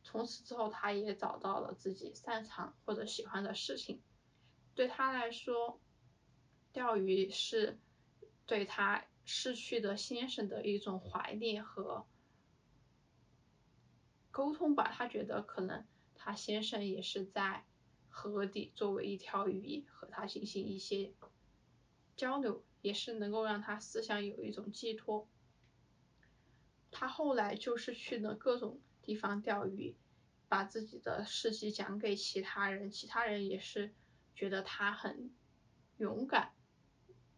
[0.04, 4.00] 从此之后，她也找到了自己擅长或者喜欢的事情。
[4.74, 5.80] 对她来说，
[6.72, 7.80] 钓鱼是
[8.50, 12.04] 对她逝去的先生的一种怀念和
[14.32, 14.90] 沟通吧。
[14.92, 15.86] 她觉得可能。
[16.22, 17.64] 他先生也是在
[18.10, 21.14] 河底作为一条鱼和他进行一些
[22.14, 25.26] 交流，也是能够让他思想有一种寄托。
[26.90, 29.96] 他后来就是去了各种地方钓鱼，
[30.46, 33.94] 把自己的事迹讲给其他人，其他人也是
[34.34, 35.32] 觉得他很
[35.96, 36.52] 勇敢。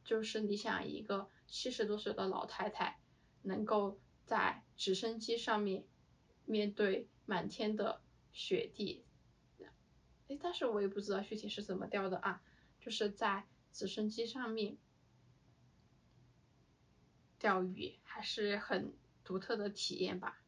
[0.05, 2.99] 就是你想一个七十多岁的老太太，
[3.43, 5.85] 能够在直升机上面
[6.45, 8.01] 面对满天的。
[8.35, 9.05] 雪地，
[10.27, 12.43] 哎，但是我也不知道具体是怎么钓的啊，
[12.81, 14.79] 就是在直升机上面
[17.39, 20.41] 钓鱼，还是很独特的体验吧。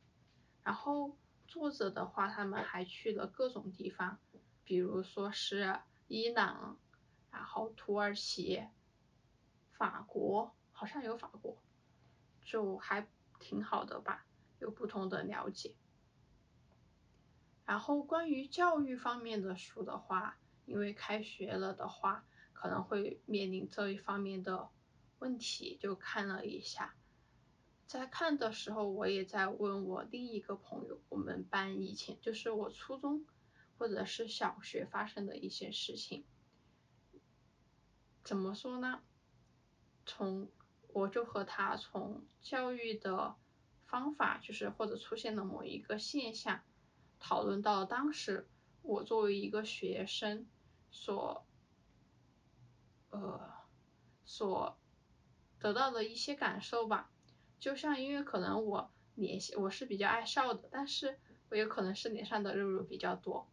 [0.63, 1.15] 然后
[1.47, 4.19] 作者的话，他们还去了各种地方，
[4.65, 6.81] 比如说是伊朗，
[7.31, 8.67] 然后土耳其，
[9.77, 11.59] 法国，好像有法国，
[12.43, 13.07] 就还
[13.39, 14.27] 挺好的吧，
[14.61, 15.77] 有不同的了解。
[17.67, 24.69] 然后关于教育方面的书的话，因为开学了的话，可能会面临这一方面的
[25.19, 26.95] 问题，就看了一下。
[27.87, 33.25] 在看的时候，我也在问我另一个朋友，我们班以前就是我初中
[33.79, 36.25] 或者是小学发生的一些事情。
[38.23, 39.03] 怎么说呢？
[40.07, 40.49] 从
[40.89, 43.35] 我就和他从教育的
[43.87, 46.63] 方法，就是或者出现了某一个现象。
[47.19, 48.47] 讨论到当时
[48.83, 50.47] 我作为一个学生
[50.91, 51.47] 所，
[53.11, 53.51] 呃，
[54.25, 54.79] 所
[55.59, 57.11] 得到的一些感受吧，
[57.59, 63.49] 就像因为可能我脸我是比较爱笑的，但是我有可能是脸上的肉肉比较多。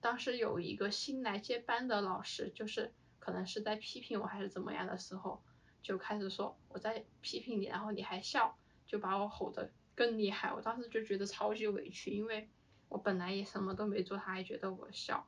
[0.00, 5.42] 当时有一个新来接班的老师，就是可能是在批评我还是怎么样的时候，
[5.84, 10.52] 就开始说我在批评你，然后你还笑，就把我吼得更厉害。
[10.52, 12.50] 我当时就觉得超级委屈，因为。
[12.90, 15.26] 我本来也什么都没做，他还觉得我笑，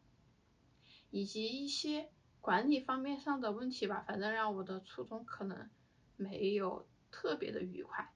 [1.11, 5.69] 以及一些管理方面上的问题吧，反正让我的初中可能
[6.15, 8.13] 没有特别的愉快。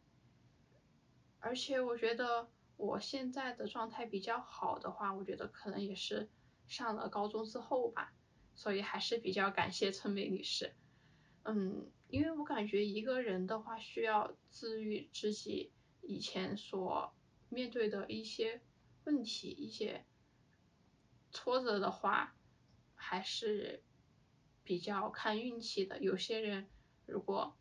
[1.40, 6.28] 而且我觉得我现在的状态比较好的话，我觉得可能也是
[6.68, 8.12] 上了高中之后吧，
[8.54, 10.76] 所以还是比较感谢春梅女士。
[11.42, 17.14] 嗯，因为我感觉一个人的话需要治愈自己以前所
[17.48, 18.60] 面对的一些。
[19.04, 20.04] 问题一些
[21.32, 22.36] 挫折的话，
[22.94, 23.82] 还是
[24.62, 25.98] 比较看运气的。
[26.02, 26.68] 有些人
[27.06, 27.56] 如果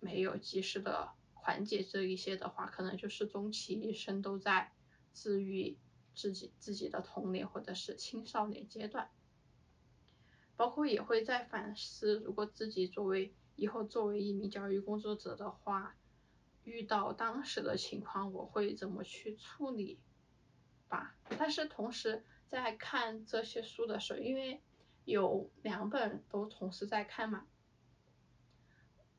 [0.00, 4.72] 没有及时的缓解这一些的话，可能就是终其一生都在
[5.14, 5.78] 治愈
[6.12, 9.08] 自己自己的童年或者是青少年阶段，
[10.56, 15.96] 包括也会在反思，如果自己作为以后作为一名教育工作者的话，
[16.62, 19.98] 遇到当时的情况，我会怎么去处理？
[20.88, 24.62] 吧，但是同时在看这些书的时候，因为
[25.04, 27.46] 有两本都同时在看嘛，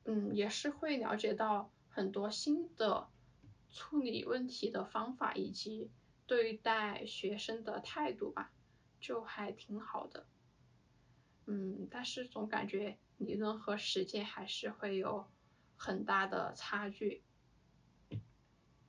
[0.06, 3.10] 嗯，也是会了解到很多新的
[3.70, 5.92] 处理问题的方法以及
[6.26, 8.52] 对待学生的态度吧，
[9.00, 10.26] 就还挺好的。
[11.46, 15.28] 嗯，但是总感觉理论和实践还是会有
[15.76, 17.24] 很大的差距，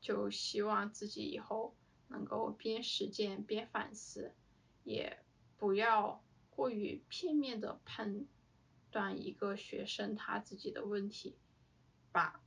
[0.01, 1.76] 就希望自己以后。
[2.12, 4.35] 能够边实践边反思，
[4.83, 5.20] 也
[5.57, 8.26] 不要过于片面的判
[8.91, 11.39] 断一个学生他自己的问题
[12.11, 12.43] 吧。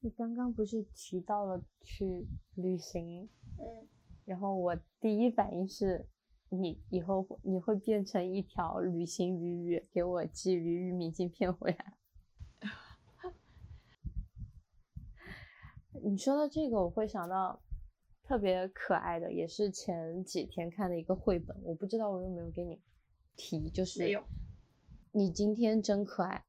[0.00, 3.28] 你刚刚不是提到了去旅行？
[3.58, 3.86] 嗯。
[4.24, 6.06] 然后我第一反应是，
[6.52, 11.94] 你以后你会变成一条旅行鱼鱼，给我寄鱼鱼明信片回来。
[16.04, 17.62] 你说到这个，我会想到
[18.22, 22.80] 特别可爱的，也是前几天看的一个绘本，我不知道我有没有给你
[23.34, 24.22] 提，就是
[25.12, 26.44] 你今天真可爱。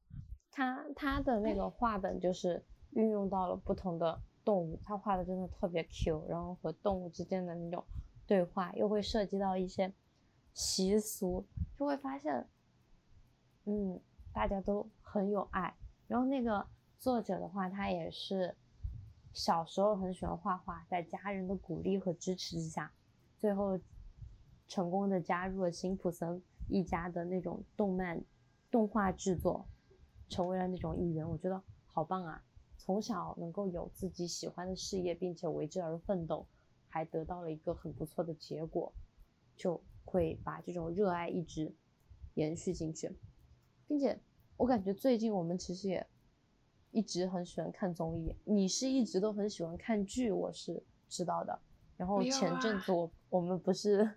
[0.50, 7.84] 他他的那个画本就是运用到了不同的动物，他画的真的特别 Q，然后和动物之间的那种
[8.26, 9.92] 对话，又会涉及到一些
[10.52, 11.44] 习俗，
[11.78, 12.46] 就会发现，
[13.64, 14.00] 嗯，
[14.32, 15.74] 大家都很有爱。
[16.08, 16.66] 然后那个
[16.98, 18.54] 作者的话，他也是
[19.32, 22.92] 小时候很喜欢画画，在家人的鼓励和支持之下，
[23.38, 23.78] 最后
[24.68, 28.22] 成功的加入了辛普森一家的那种动漫
[28.70, 29.66] 动画制作。
[30.30, 32.42] 成为了那种艺人，我觉得好棒啊！
[32.78, 36.46] 从小能够有自己喜欢的事业，并且为之而奋斗，
[36.94, 38.92] 还得到了一个很不错的结果，
[39.56, 41.74] 就会把这种热爱一直
[42.34, 43.10] 延续进去。
[43.88, 44.16] 并且
[44.56, 46.06] 我感觉最近我们其实也
[46.92, 51.58] 一直很喜欢看综艺，你是一直都很喜欢看剧，我是知道的。
[51.96, 54.08] 然后前阵子我我们不是，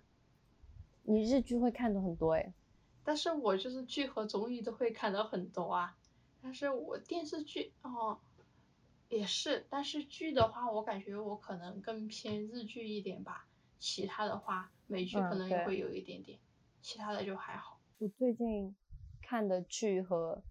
[1.02, 2.54] 你日剧会看的很多哎，
[3.02, 5.98] 但是我就是剧和综艺都会看的很多啊。
[6.40, 8.20] 但是我电视剧哦，
[9.08, 13.48] 也是，但是剧的话，我感觉我可能更偏日剧一点吧。
[13.78, 16.38] 其他的话，美剧可能也会有一点点，
[16.80, 17.80] 其他的就还好。
[17.98, 18.76] 我最近
[19.22, 20.42] 看的剧和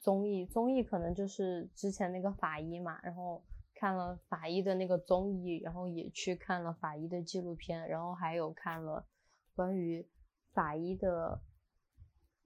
[0.00, 3.44] 综艺，综艺可能就是之前那个法医嘛，然后
[3.74, 9.06] 看了法医的那个综艺，然后也去看了法医的纪录片，然后还有看了
[9.54, 10.06] 关于
[10.52, 11.40] 法医的。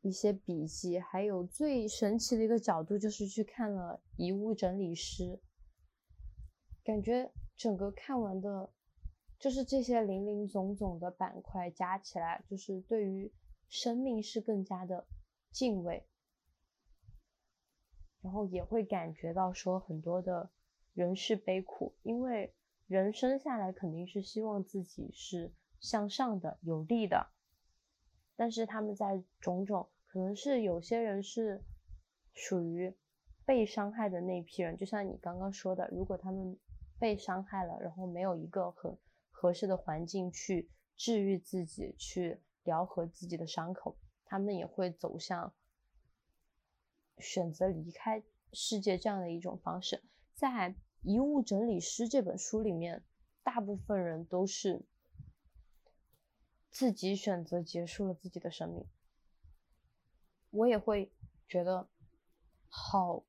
[0.06, 5.40] 一些笔记，还有最神奇的一个角度，就是去看了遗物整理师，
[6.84, 8.70] 感觉整个看完的，
[9.40, 13.32] 就是这些零零总总的板块加起来，就是对于
[13.68, 15.08] 生命是更加的
[15.50, 16.06] 敬畏，
[18.22, 20.50] 然后也会感觉到说很多的
[20.94, 22.54] 人世悲苦，因为
[22.86, 27.26] 人生下来肯定是希望自己是向上的、有利的，
[28.36, 29.88] 但是他们在种种。
[30.16, 31.62] 可能是有些人是
[32.32, 32.96] 属于
[33.44, 36.58] 被伤害的那一批人，就像你刚刚说的，如果他们
[36.98, 38.96] 被伤害了，然后没有一个很
[39.30, 45.52] 合适的环境去治愈自己，去疗合自己的伤口，他们也会走向
[47.18, 48.22] 选择离开
[48.54, 50.02] 世界这样的一种方式。
[50.32, 50.70] 在
[51.02, 53.04] 《遗物整理师》这本书里面，
[53.42, 54.86] 大部分人都是
[56.70, 58.86] 自己选择结束了自己的生命。
[60.50, 61.10] 我也会
[61.48, 61.88] 觉得
[62.68, 63.22] 好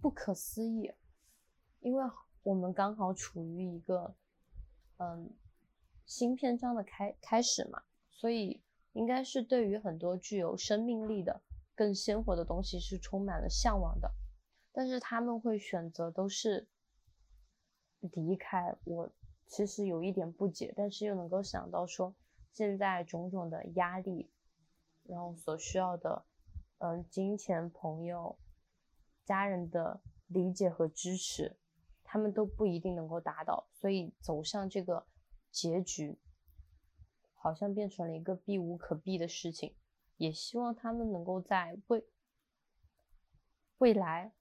[0.00, 0.92] 不可思议，
[1.80, 2.04] 因为
[2.42, 4.14] 我们刚好处于一个
[4.98, 5.30] 嗯
[6.04, 11.42] 新篇章的开开始嘛，所以应该是对于很多具有生命力的、
[11.74, 14.12] 更鲜活的东西是充满了向往的，
[14.72, 16.66] 但是他们会选择都是
[18.00, 18.74] 离开。
[18.84, 19.10] 我
[19.46, 22.14] 其实有一点不解，但是又能够想到说
[22.52, 24.30] 现在种种的压力。
[25.08, 26.24] 然后所需要的，
[26.78, 28.38] 嗯，金钱、朋友、
[29.24, 31.56] 家人的理解和支持，
[32.02, 35.06] 他们都不一定能够达到，所以走向这个
[35.50, 36.18] 结局，
[37.34, 39.74] 好像变成了一个避无可避的事情。
[40.16, 42.04] 也希望他们能够在未
[43.78, 44.32] 未来，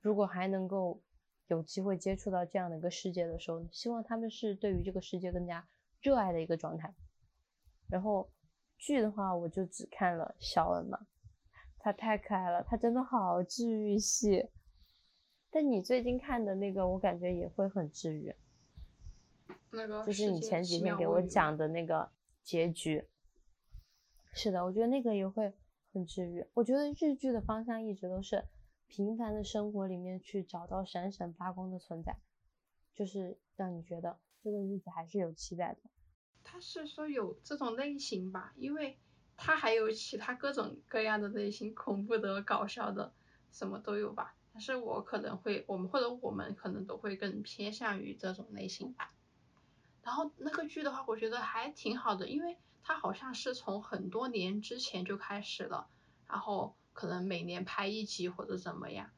[0.00, 1.02] 如果还能够
[1.46, 5.68] 有机会接触到这样的一个世界的时候，希望他们是对于这个世界更加
[6.00, 6.94] 热爱的一个状态，
[7.88, 8.30] 然后。
[8.80, 11.06] 剧的话，我就只看了小恩嘛，
[11.78, 14.48] 他太可爱了，他真的好治愈系。
[15.50, 18.34] 但你最近看的那个，我感觉也会很治愈。
[19.70, 22.10] 那个就是你前几天给我讲的那个
[22.42, 23.06] 结局。
[24.32, 25.52] 是的，我觉得那个也会
[25.92, 26.44] 很治愈。
[26.54, 28.44] 我觉得日剧的方向一直都是
[28.86, 32.16] 平凡的生活里面去找到闪闪发光的存在，
[32.94, 35.80] 就是让你觉得这个日子还是有期待的。
[36.60, 38.98] 是说有这种类型吧，因为
[39.36, 43.12] 他还有其他各种各样的类型，恐怖的、搞笑的，
[43.50, 44.34] 什么都有吧。
[44.52, 49.12] 但是我可能会，我们或者我们可能都会更偏向于这种类型吧。
[50.02, 55.88] 然后那个剧的话，我觉得还挺好的，因为它好像是从很多年之前就开始了，
[56.26, 59.10] 然后可能每年拍一集或者怎么样，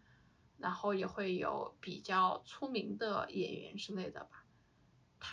[0.59, 4.42] 然后也会有比较出名的演员之类的吧。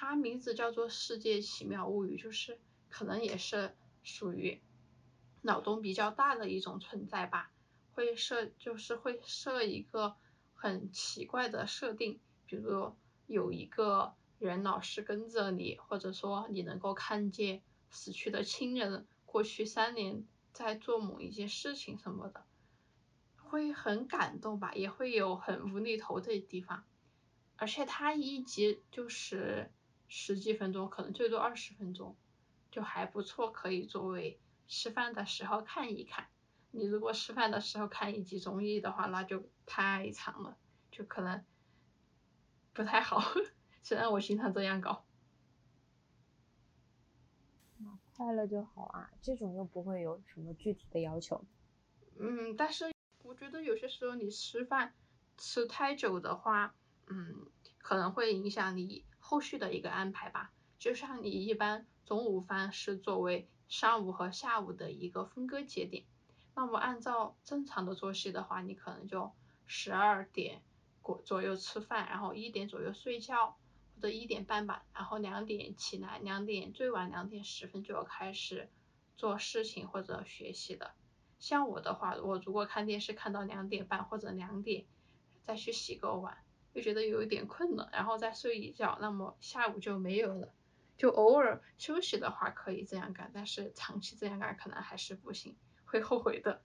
[0.10, 4.60] 它名字叫做《世界奇妙物语》，就是可能也是属于
[5.44, 7.52] 脑洞比较大的一种存在吧。
[7.92, 10.16] 会设就是会设一个
[10.56, 12.96] 很奇怪的设定，比如
[13.28, 22.44] 有一个人老是跟着你，或者说你能够看见死去的亲人过去三年在做某一件事情什么的，
[23.38, 26.84] 会很感动吧，也会有很无厘头的地方。
[27.58, 29.70] 而且它一集就是
[30.10, 32.18] 十几分钟，可能最多二十分钟，
[32.70, 36.28] 就还不错，可以作为吃饭的时候看一看。
[36.72, 40.58] 你如果吃饭的时候看一集综艺的话，那就太长了，
[40.92, 41.46] 就可能
[42.74, 43.22] 不太好。
[43.82, 45.06] 虽然我经常这样搞。
[48.14, 51.46] 快乐就好啊，这种又不会有什么具体的要求。
[52.20, 52.92] 嗯，但是
[53.24, 54.94] 我觉得有些时候你吃饭
[55.38, 56.76] 吃太久的话，
[57.08, 57.48] 嗯，
[57.78, 60.52] 可能会影响你后续的一个安排吧。
[60.80, 66.04] 就像你一般中午饭是作为上午和下午的一个分割节点，
[66.56, 69.32] 那么按照正常的作息的话，你可能就
[69.68, 70.64] 十二点
[71.04, 73.56] 过左右吃饭，然后一点左右睡觉。
[73.96, 78.70] 或者一点半吧，然后两点起来，两点最晚两点十分就要开始
[79.18, 80.94] 做事情或者学习的。
[81.38, 84.86] 像我的话，我如果看电视看到两点半或者两点，
[85.44, 86.38] 再去洗个碗，
[86.74, 90.54] 就觉得有一点困了，然后再睡一觉，那么下午就没有了。
[90.98, 95.56] 就偶尔休息的话可以这样干，但是长期这样干可能还是不行，
[95.86, 96.62] 会后悔的。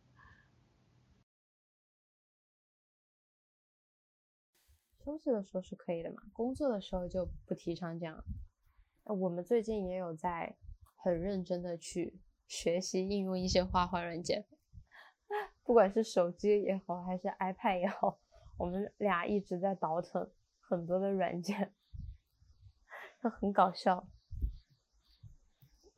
[5.04, 8.24] 休息的时候是可以的嘛，工作的时候就不提倡这样。
[9.04, 10.56] 我们最近也有在
[10.96, 14.46] 很认真的去学习应用一些画画软件，
[15.62, 18.18] 不管是手机也好，还是 iPad 也好，
[18.56, 20.30] 我们俩一直在倒腾
[20.60, 21.72] 很多的软件，
[23.22, 24.06] 就很搞笑。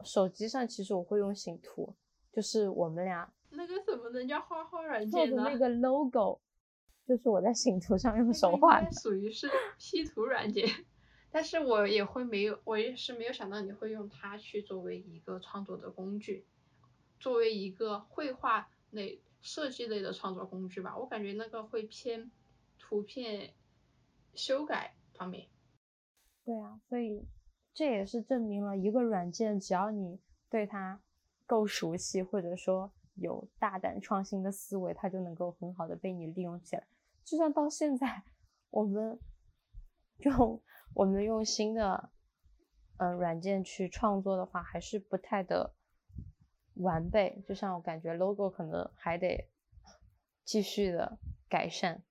[0.05, 1.97] 手机上其实我会用醒图，
[2.33, 5.37] 就是我们俩那个什么能叫画画软件的？
[5.43, 6.41] 那个 logo。
[7.07, 9.49] 就是我在醒图上用手画的，属于是
[9.79, 10.69] P 图软件，
[11.31, 16.45] 但是我也会没有，我也是没有想到你会用它去作为一个创作的工具，
[17.21, 20.99] 作为一个绘画类、设计类的创作工具吧。
[20.99, 22.29] 我感觉那个会偏
[22.89, 23.53] 图片
[24.33, 25.49] 修改方面。
[26.45, 27.27] 对啊，所以
[27.75, 31.03] 这也是证明了一个软件，只要你对它
[31.47, 36.87] 够熟悉，或者说有大胆创新的思维，它就能够很好的被你利用起来。
[37.25, 38.23] 就算到现在，
[38.71, 39.19] 我们
[40.19, 40.63] 用
[40.95, 42.11] 我们用新的
[42.99, 45.75] 嗯软件去创作的话，还是不太的
[46.75, 47.43] 完备。
[47.49, 49.51] 就像我感觉 logo 可能还得
[50.45, 51.19] 继续的
[51.49, 52.05] 改善，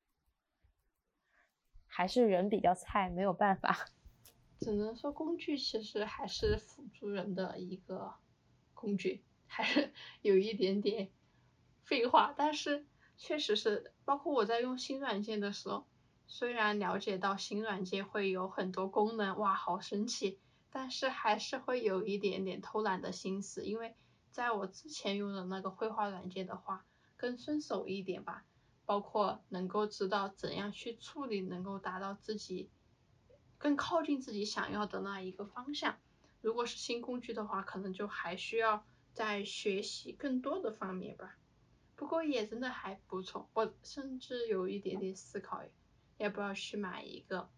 [1.95, 3.85] 还是人比较菜，没有办法。
[4.59, 8.15] 只能说工具其实还是辅助人的一个
[8.73, 11.09] 工具，还是 有一点点
[11.83, 12.85] 废话，但是。
[13.17, 15.85] 确实是，包括我在用新软件的时候，
[16.27, 20.37] 虽然了解到新软件会有很多功能，哇，好神奇，
[20.69, 23.95] 但是还是会有一点点偷懒的心思，因为
[24.31, 26.85] 在我之前用的那个绘画软件的话，
[27.15, 28.43] 更顺手一点吧，
[28.85, 32.69] 包括能够知道怎样去处理，能够达到自己
[33.57, 35.97] 更靠近自己想要的那一个方向。
[36.41, 41.37] 如果是新工具的话，可能就还需要在学习更多的方面吧。
[41.95, 45.63] 不过也真的还不错，我甚至有一点点思考，
[46.17, 47.49] 要不要去买一个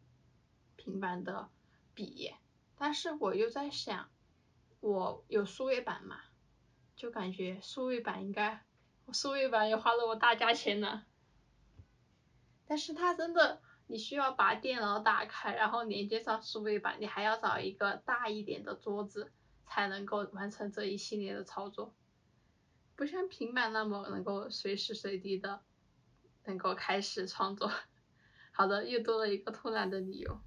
[0.75, 1.49] 平板的
[1.93, 2.31] 笔，
[2.77, 4.09] 但是我又在想，
[4.79, 6.21] 我有数位板嘛，
[6.95, 8.63] 就感觉数位板应该，
[9.05, 11.06] 我数位板也花了我大价钱呢。
[12.67, 19.31] 但是它真的，你需要把电脑打开，然后连接上数位板，你还要找一个大一点的桌子，
[19.65, 21.93] 才能够完成这一系列的操作。
[22.95, 25.61] 不像平板那么能够随时随地的
[26.45, 27.71] 能够开始创作。
[28.51, 30.41] 好的，又多了一个偷懒的理由。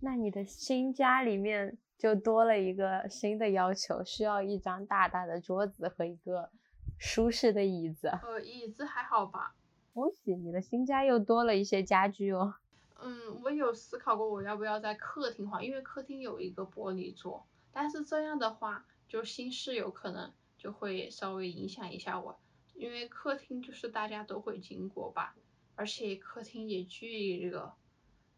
[0.00, 6.50] 那你的新家里面就多了一个新的要求，需要一张大大的桌子和一个
[6.98, 8.08] 舒适的椅子。
[8.22, 9.54] 呃，椅子还好吧？
[9.96, 12.56] 恭喜你的新家又多了一些家具哦。
[13.00, 20.30] 嗯，我有思考过我要不要在客厅画，因为客厅有一个玻璃桌，但是这样的话，就新室友可能。
[20.58, 22.40] 就会稍微影响一下我，
[22.74, 25.36] 因为客厅就是大家都会经过吧，
[25.76, 27.74] 而且客厅也巨热，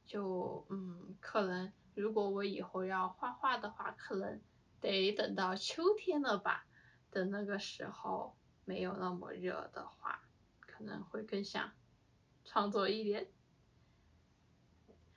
[0.04, 4.40] 就嗯，可能如果我以后要画画的话，可能
[4.80, 6.66] 得等到秋天了吧，
[7.10, 8.34] 等那个时候
[8.64, 10.20] 没有那么热的话，
[10.78, 11.72] 可能会更想
[12.44, 13.28] 创作一点。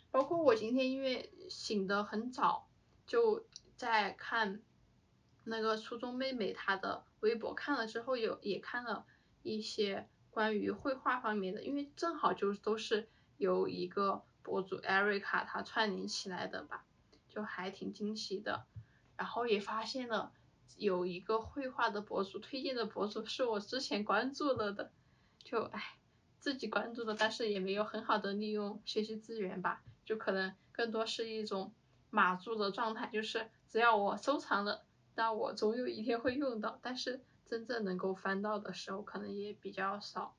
[0.09, 2.67] 包括我今天因为醒得很早，
[3.05, 3.45] 就
[3.77, 4.63] 在看。
[5.43, 9.07] 那个初中妹妹她的微博看了之后有也看了
[9.41, 16.85] 一些关于绘画方面的，因为正好就都是有一个博主艾瑞卡她串联起来的吧，
[17.27, 18.67] 就还挺惊喜的。
[19.17, 20.31] 然后也发现了
[20.77, 24.91] 有一个绘画的博主推荐的博主是我之前关注了的，
[25.43, 25.97] 就唉
[26.39, 29.83] 自己关注的，但是也没有很好的利用学习资源吧。
[30.03, 31.73] 就可能更多是一种
[32.09, 34.85] 码住的状态，就是只要我收藏了，
[35.15, 40.35] 那我总有一天会用到，但是真正能够翻到的时候可能也比较少。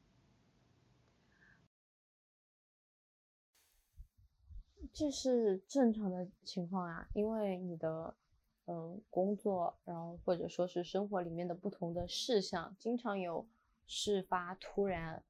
[4.92, 8.14] 这是正常的情况啊，因为你的
[8.66, 13.46] 嗯工作，然后或者说是生活里面的不同的事项，经常有
[13.86, 15.22] 事发突然，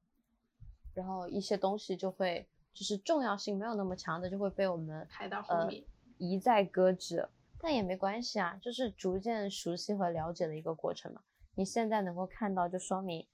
[0.93, 5.83] 然后一些东西就会就是重要性没有那么强的，就会被我们排到后面，
[6.17, 7.29] 一再搁置。
[7.59, 11.21] 但也没关系啊，就是逐渐熟悉和了解的一个过程嘛。
[11.55, 13.25] 你现在能够看到，就说明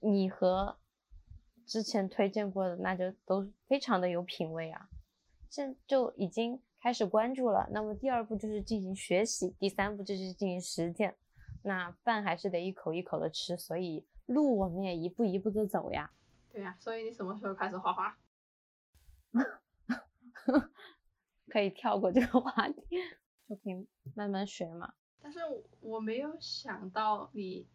[0.00, 0.76] 你和
[1.64, 4.90] 之前推荐过的那就都非常的有品味啊。
[5.48, 11.16] 现就已经开始关注了，那么第二步就是进行学习，第三步就是进行实践。
[11.62, 16.10] 那饭还是得一口一口的吃，所以路我们也一步一步的走呀。
[16.50, 18.18] 对呀，所以你什么时候开始画画？
[21.48, 22.82] 可以跳过这个话题，
[23.48, 24.94] 就可以慢慢学嘛。
[25.20, 25.40] 但是
[25.80, 27.68] 我没有想到你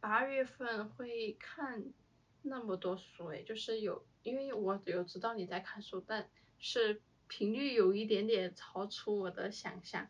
[0.00, 1.84] 八月份会看
[2.42, 6.28] 那么多书诶，就是有，因为我有知道你在看书，但
[6.58, 7.02] 是。
[7.28, 10.06] 频率有一点点超出我的想象。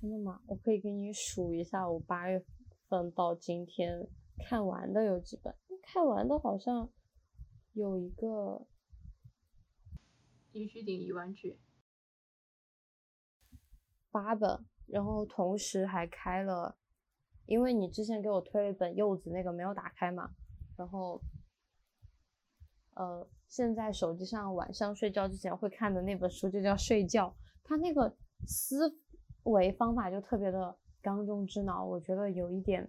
[0.00, 0.40] 真的吗？
[0.46, 2.40] 我可以给你数一下，我八月
[2.88, 4.06] 份到今天
[4.38, 5.54] 看完的有几本？
[5.82, 6.90] 看完的好像
[7.72, 8.26] 有一个
[10.52, 11.58] 《一句顶一万句》，
[14.10, 14.64] 八本。
[14.86, 16.76] 然后同时还开了，
[17.46, 20.30] 因为你之前给我推了一本柚子那个没有打开嘛，
[20.76, 21.20] 然后。
[22.96, 27.28] 呃，现在手机上晚上睡觉之前会看的那本书就叫《睡觉》，
[27.64, 28.16] 它那个
[28.46, 28.96] 思
[29.42, 32.88] 维方法就特别的刚中之脑，我觉得有一点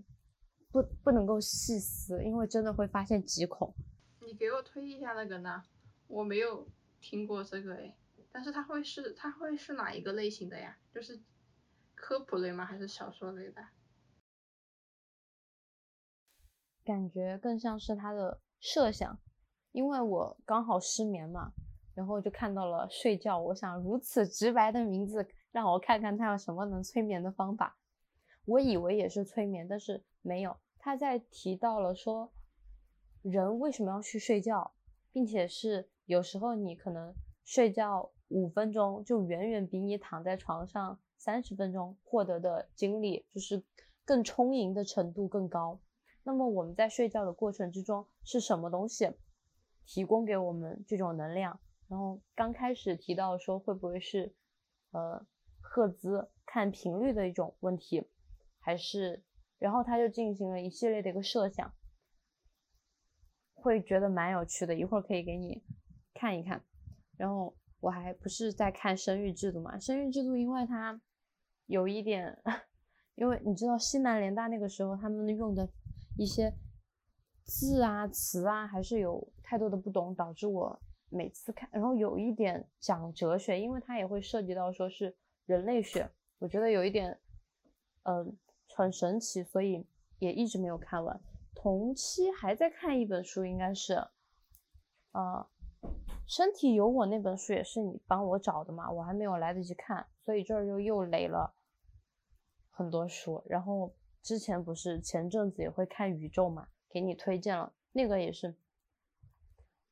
[0.75, 3.73] 不不能够细思，因为真的会发现极恐。
[4.19, 5.63] 你给我推一下那个呢？
[6.07, 6.67] 我没有
[6.99, 7.95] 听过这个哎，
[8.29, 10.77] 但是它会是它会是哪一个类型的呀？
[10.93, 11.17] 就是
[11.95, 12.65] 科普类吗？
[12.65, 13.65] 还是小说类的？
[16.83, 19.17] 感觉更像是他的设想。
[19.71, 21.53] 因为我刚好失眠嘛，
[21.93, 23.39] 然后就看到了睡觉。
[23.39, 27.77] 我想如此直白的名字，让我看看他有什么能催眠的方法。
[28.43, 30.57] 我以为也是催眠，但是没有。
[30.85, 32.31] 他在提到了说，
[33.23, 34.75] 人为什么要去睡觉，
[35.11, 37.11] 并且是有时候你可能
[37.43, 43.63] 睡觉五分钟，就远远比你躺在床上三十分钟获得的精力，就是
[44.05, 45.79] 更充盈的程度更高。
[46.21, 49.09] 那么我们在睡觉的过程之中是什么东西？
[49.87, 54.35] 提供给我们这种能量，然后刚开始提到说会不会是，
[54.91, 55.25] 呃，
[55.61, 58.07] 赫兹看频率的一种问题，
[58.59, 59.23] 还是，
[59.59, 61.73] 然后他就进行了一系列的一个设想，
[63.53, 65.63] 会觉得蛮有趣的，一会儿可以给你
[66.13, 66.63] 看一看。
[67.17, 70.99] 然后我还不是在看生育制度嘛，生育制度因为它
[71.65, 72.41] 有一点，
[73.15, 75.69] 因为你知道西南联大那个时候他们用的
[76.17, 76.53] 一些。
[77.47, 87.19] 字啊词啊还是有太多的不懂，导致我每次看，然后有一点讲哲学，因为它也会涉及到说是人类学，我觉得有一点，
[88.01, 88.35] 嗯，
[88.75, 89.85] 很神奇，所以
[90.19, 91.19] 也一直没有看完。
[91.53, 93.93] 同期还在看一本书，应该是，
[95.13, 95.47] 呃，
[96.27, 101.55] 身体有我那本书也是你帮我找的嘛，我还没有来得及看，所以这儿又又垒了
[102.69, 103.41] 很多书。
[103.47, 106.67] 然后之前不是前阵子也会看宇宙嘛。
[106.89, 108.55] 给你推荐了那个也是，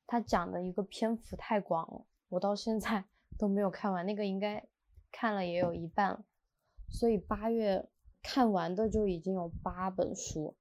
[0.05, 3.03] 他讲的一个篇幅太广了，我到现在
[3.37, 4.05] 都没有看完。
[4.05, 4.65] 那个应该
[5.11, 6.23] 看了也有一半了，
[6.89, 7.89] 所以八月
[8.23, 10.55] 看完的就已经有八本书，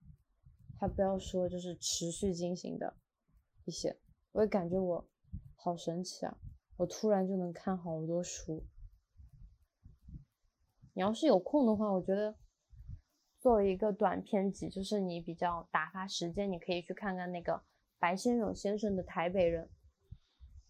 [0.78, 2.94] 还不要说就是持续进行的
[3.64, 3.96] 一些，
[4.32, 5.08] 我也感觉我
[5.54, 6.36] 好神奇啊！
[6.76, 8.62] 我突然就能看好多书。
[10.92, 12.36] 你要是有空的话，我觉得。
[13.40, 17.60] 作为一个短篇集，就是你比较打发时间，你可以去看看那个
[17.98, 19.64] 白先勇先生的《台北人》，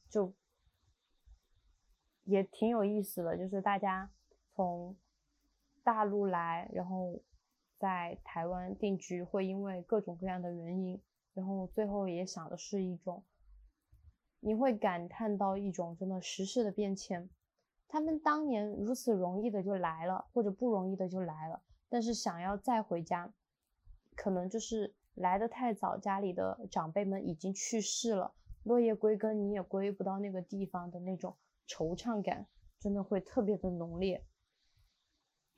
[0.09, 0.33] 就
[2.25, 3.37] 也挺有意思的。
[3.37, 4.11] 就是大家
[4.55, 4.97] 从
[5.85, 7.21] 大陆来，然后
[7.79, 11.01] 在台湾定居，会因为各种各样的原因，
[11.35, 13.25] 然后最后也想的是一种，
[14.41, 17.29] 你会感叹到一种真的时事的变迁。
[17.89, 21.61] 他们当年如此容易的就来了，或者不容易的就来了。
[21.89, 23.31] 但是想要再回家，
[24.17, 31.37] 可能就是来的太早，家里的长辈们已经去世了，落叶归根，你也归不到那个地方的那种
[31.69, 32.47] 惆怅感，
[32.79, 34.25] 真的会特别的浓烈。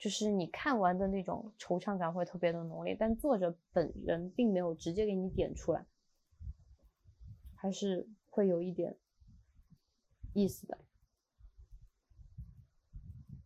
[0.05, 5.87] 就是你看完的那种惆怅感会特别的浓烈，但作者本人并没有直接给你点出来，
[7.55, 8.99] 还是会有一点
[10.35, 10.77] 意思的。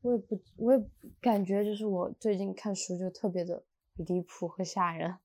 [0.03, 0.85] 我也不，我也
[1.21, 3.63] 感觉就是我最近看书就特别的
[3.95, 5.17] 离谱和吓人，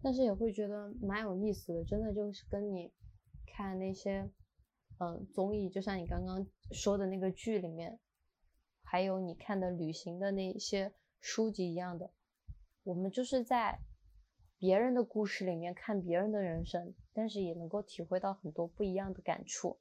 [0.00, 2.90] 但是也会觉得蛮有意思的，真的就是跟你
[3.46, 4.30] 看那些
[4.96, 8.00] 嗯综艺，就像你刚刚说的那个剧里面，
[8.92, 12.10] 还有你看的旅行的那些书籍一样的，
[12.82, 13.78] 我们就是在
[14.58, 19.78] 别人的故事里面看别人的人生，但是也能够体会到很多不一样的感触。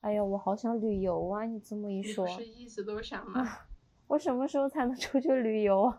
[0.00, 1.44] 哎呀，我好想旅游啊！
[1.44, 3.66] 你这么一说，不是一直都想吗？
[4.06, 5.92] 我什么时候才能出去旅游？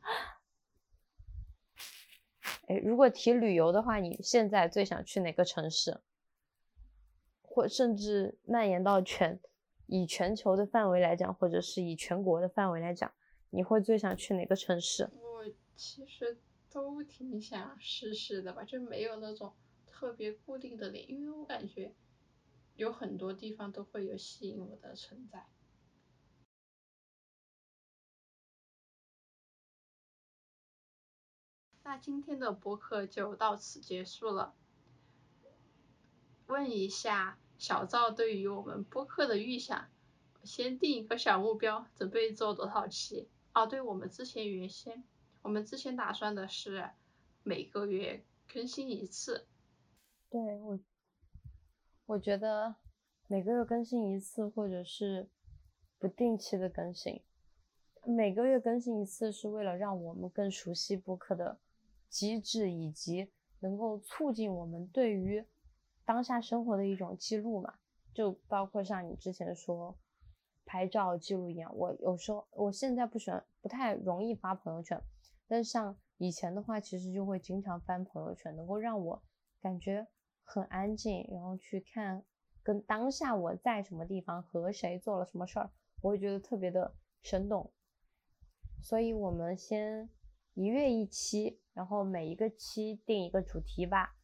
[2.68, 6.00] 哎，如果提旅游的话，你现在最想去哪个城市？
[7.42, 9.38] 或甚至蔓延到全，
[9.90, 13.12] 以全球的范围来讲，或者是以全国的范围来讲，
[13.50, 15.10] 你会最想去哪个城市？
[15.12, 15.44] 我
[15.76, 16.38] 其实
[16.70, 19.52] 都挺想试试的吧，就没有那种
[19.86, 21.94] 特别固定的点，因为我感觉。
[22.76, 25.48] 有很多地方都会有吸引我的存在。
[31.82, 34.54] 那今天的播客就到此结束了。
[36.46, 39.90] 问一下小赵对于我们播客的预想，
[40.44, 43.28] 先定一个小目标，准备做多少期？
[43.52, 45.04] 哦，对，我们之前原先，
[45.42, 46.88] 我们之前打算的是
[47.42, 49.46] 每个月更新一次。
[50.30, 50.80] 对我。
[52.06, 52.76] 我觉得
[53.28, 55.28] 每个月更新一次，或者是
[55.98, 57.22] 不定期的更新。
[58.06, 61.60] 每个月更新一次是为了让我们更熟悉播客的
[62.08, 65.44] 机制，以及能够促进我们对于
[66.10, 67.74] 当下生活的一种记录嘛。
[68.12, 69.96] 就包括像你之前说
[70.64, 75.00] 拍照记录一样，我有时候我现在不喜欢，不太容易发朋友圈，
[75.46, 79.22] 但是像以前的话，其实就会经常翻朋友圈，能够让我
[79.60, 80.08] 感觉。
[80.42, 82.24] 很安静，然后去看
[82.64, 85.70] 跟当下我在什么地方和谁做了什么事儿，
[86.02, 87.72] 我会觉得特别的生动。
[88.82, 90.10] 所以，我们先
[90.54, 94.16] 一月一期，然后每一个期定一个主题吧。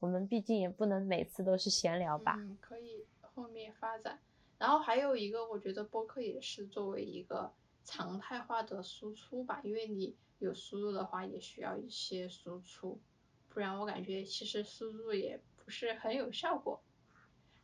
[0.00, 2.34] 我们毕竟也不能每次都是闲聊吧。
[2.38, 4.18] 嗯，可以后面发展。
[4.58, 7.52] 然后还有一个，我觉得播客也是作为一个
[7.84, 12.98] 常态化的输出吧，因为你有输入的话，也需要一些输出，
[13.48, 15.44] 不然我感觉其实输入也不。
[15.70, 16.82] 是很有效果，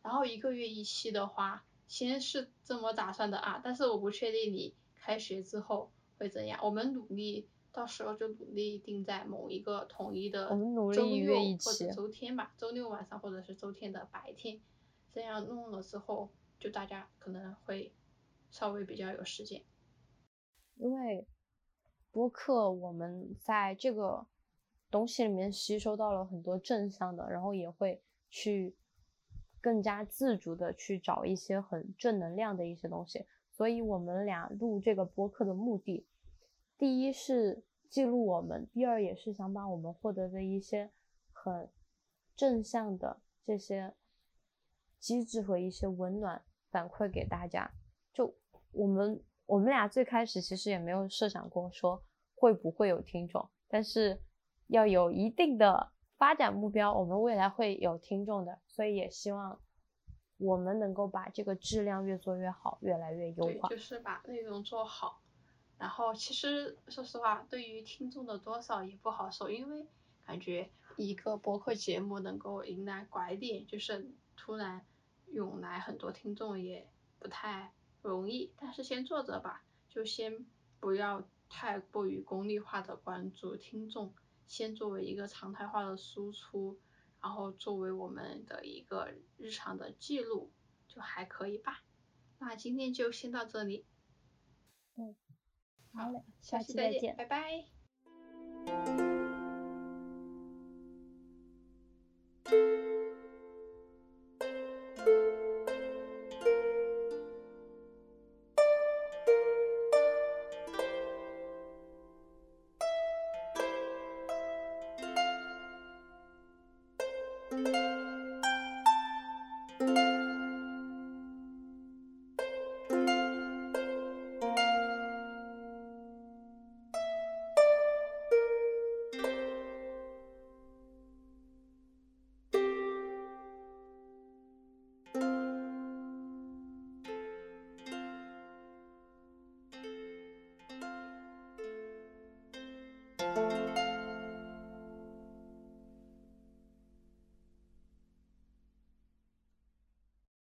[0.01, 14.59] 然后一个月一期的话，先是这么打算的啊，但是我不确定你开学之后会怎样，我们努力到时候就努力定在某一个统一的周六或者周天吧，周六晚上或者是周天的白天，
[15.13, 17.93] 这样弄了之后，就大家可能会
[18.51, 19.63] 稍微比较有时间，
[20.77, 21.27] 因为
[22.11, 24.27] 播客我们在这个。
[24.89, 28.01] 东西里面吸收到了很多正向的，然后也会
[28.31, 28.77] 去
[29.61, 33.27] 更加自主的去找一些很正能量的一些东西。
[33.51, 36.07] 所以我们俩录这个播客的目的，
[36.79, 40.91] 第一是记录我们，第二也是想把我们获得的一些
[41.33, 41.71] 很
[42.35, 43.95] 正向的这些
[44.99, 47.73] 机制和一些温暖反馈给大家。
[48.13, 48.35] 就
[48.73, 52.03] 我们我们俩最开始其实也没有设想过说
[52.35, 54.23] 会不会有听众，但是。
[54.69, 59.61] 要有一定的发展目标，我们未来会有听众的，所以也希望
[60.39, 63.69] 我们能够把这个质量越做越好，越来越优化。
[63.69, 65.23] 就是把内容做好。
[65.79, 69.87] 然后其实说实话，对于听众的多少也不好说，因为
[70.25, 74.87] 感觉一个播客节目能够迎来拐点，就是突然
[75.27, 78.53] 涌来很多听众也不太容易。
[78.57, 80.47] 但是先做着吧，就先
[80.81, 84.15] 不要太过于功利化的关注听众。
[84.47, 86.79] 先作为一个常态化的输出，
[87.21, 90.51] 然后作为我们的一个日常的记录，
[90.89, 91.83] 就还可以吧。
[92.39, 93.85] 那今天就先到这里。
[95.97, 97.65] 嗯，好嘞，下期再见，拜拜。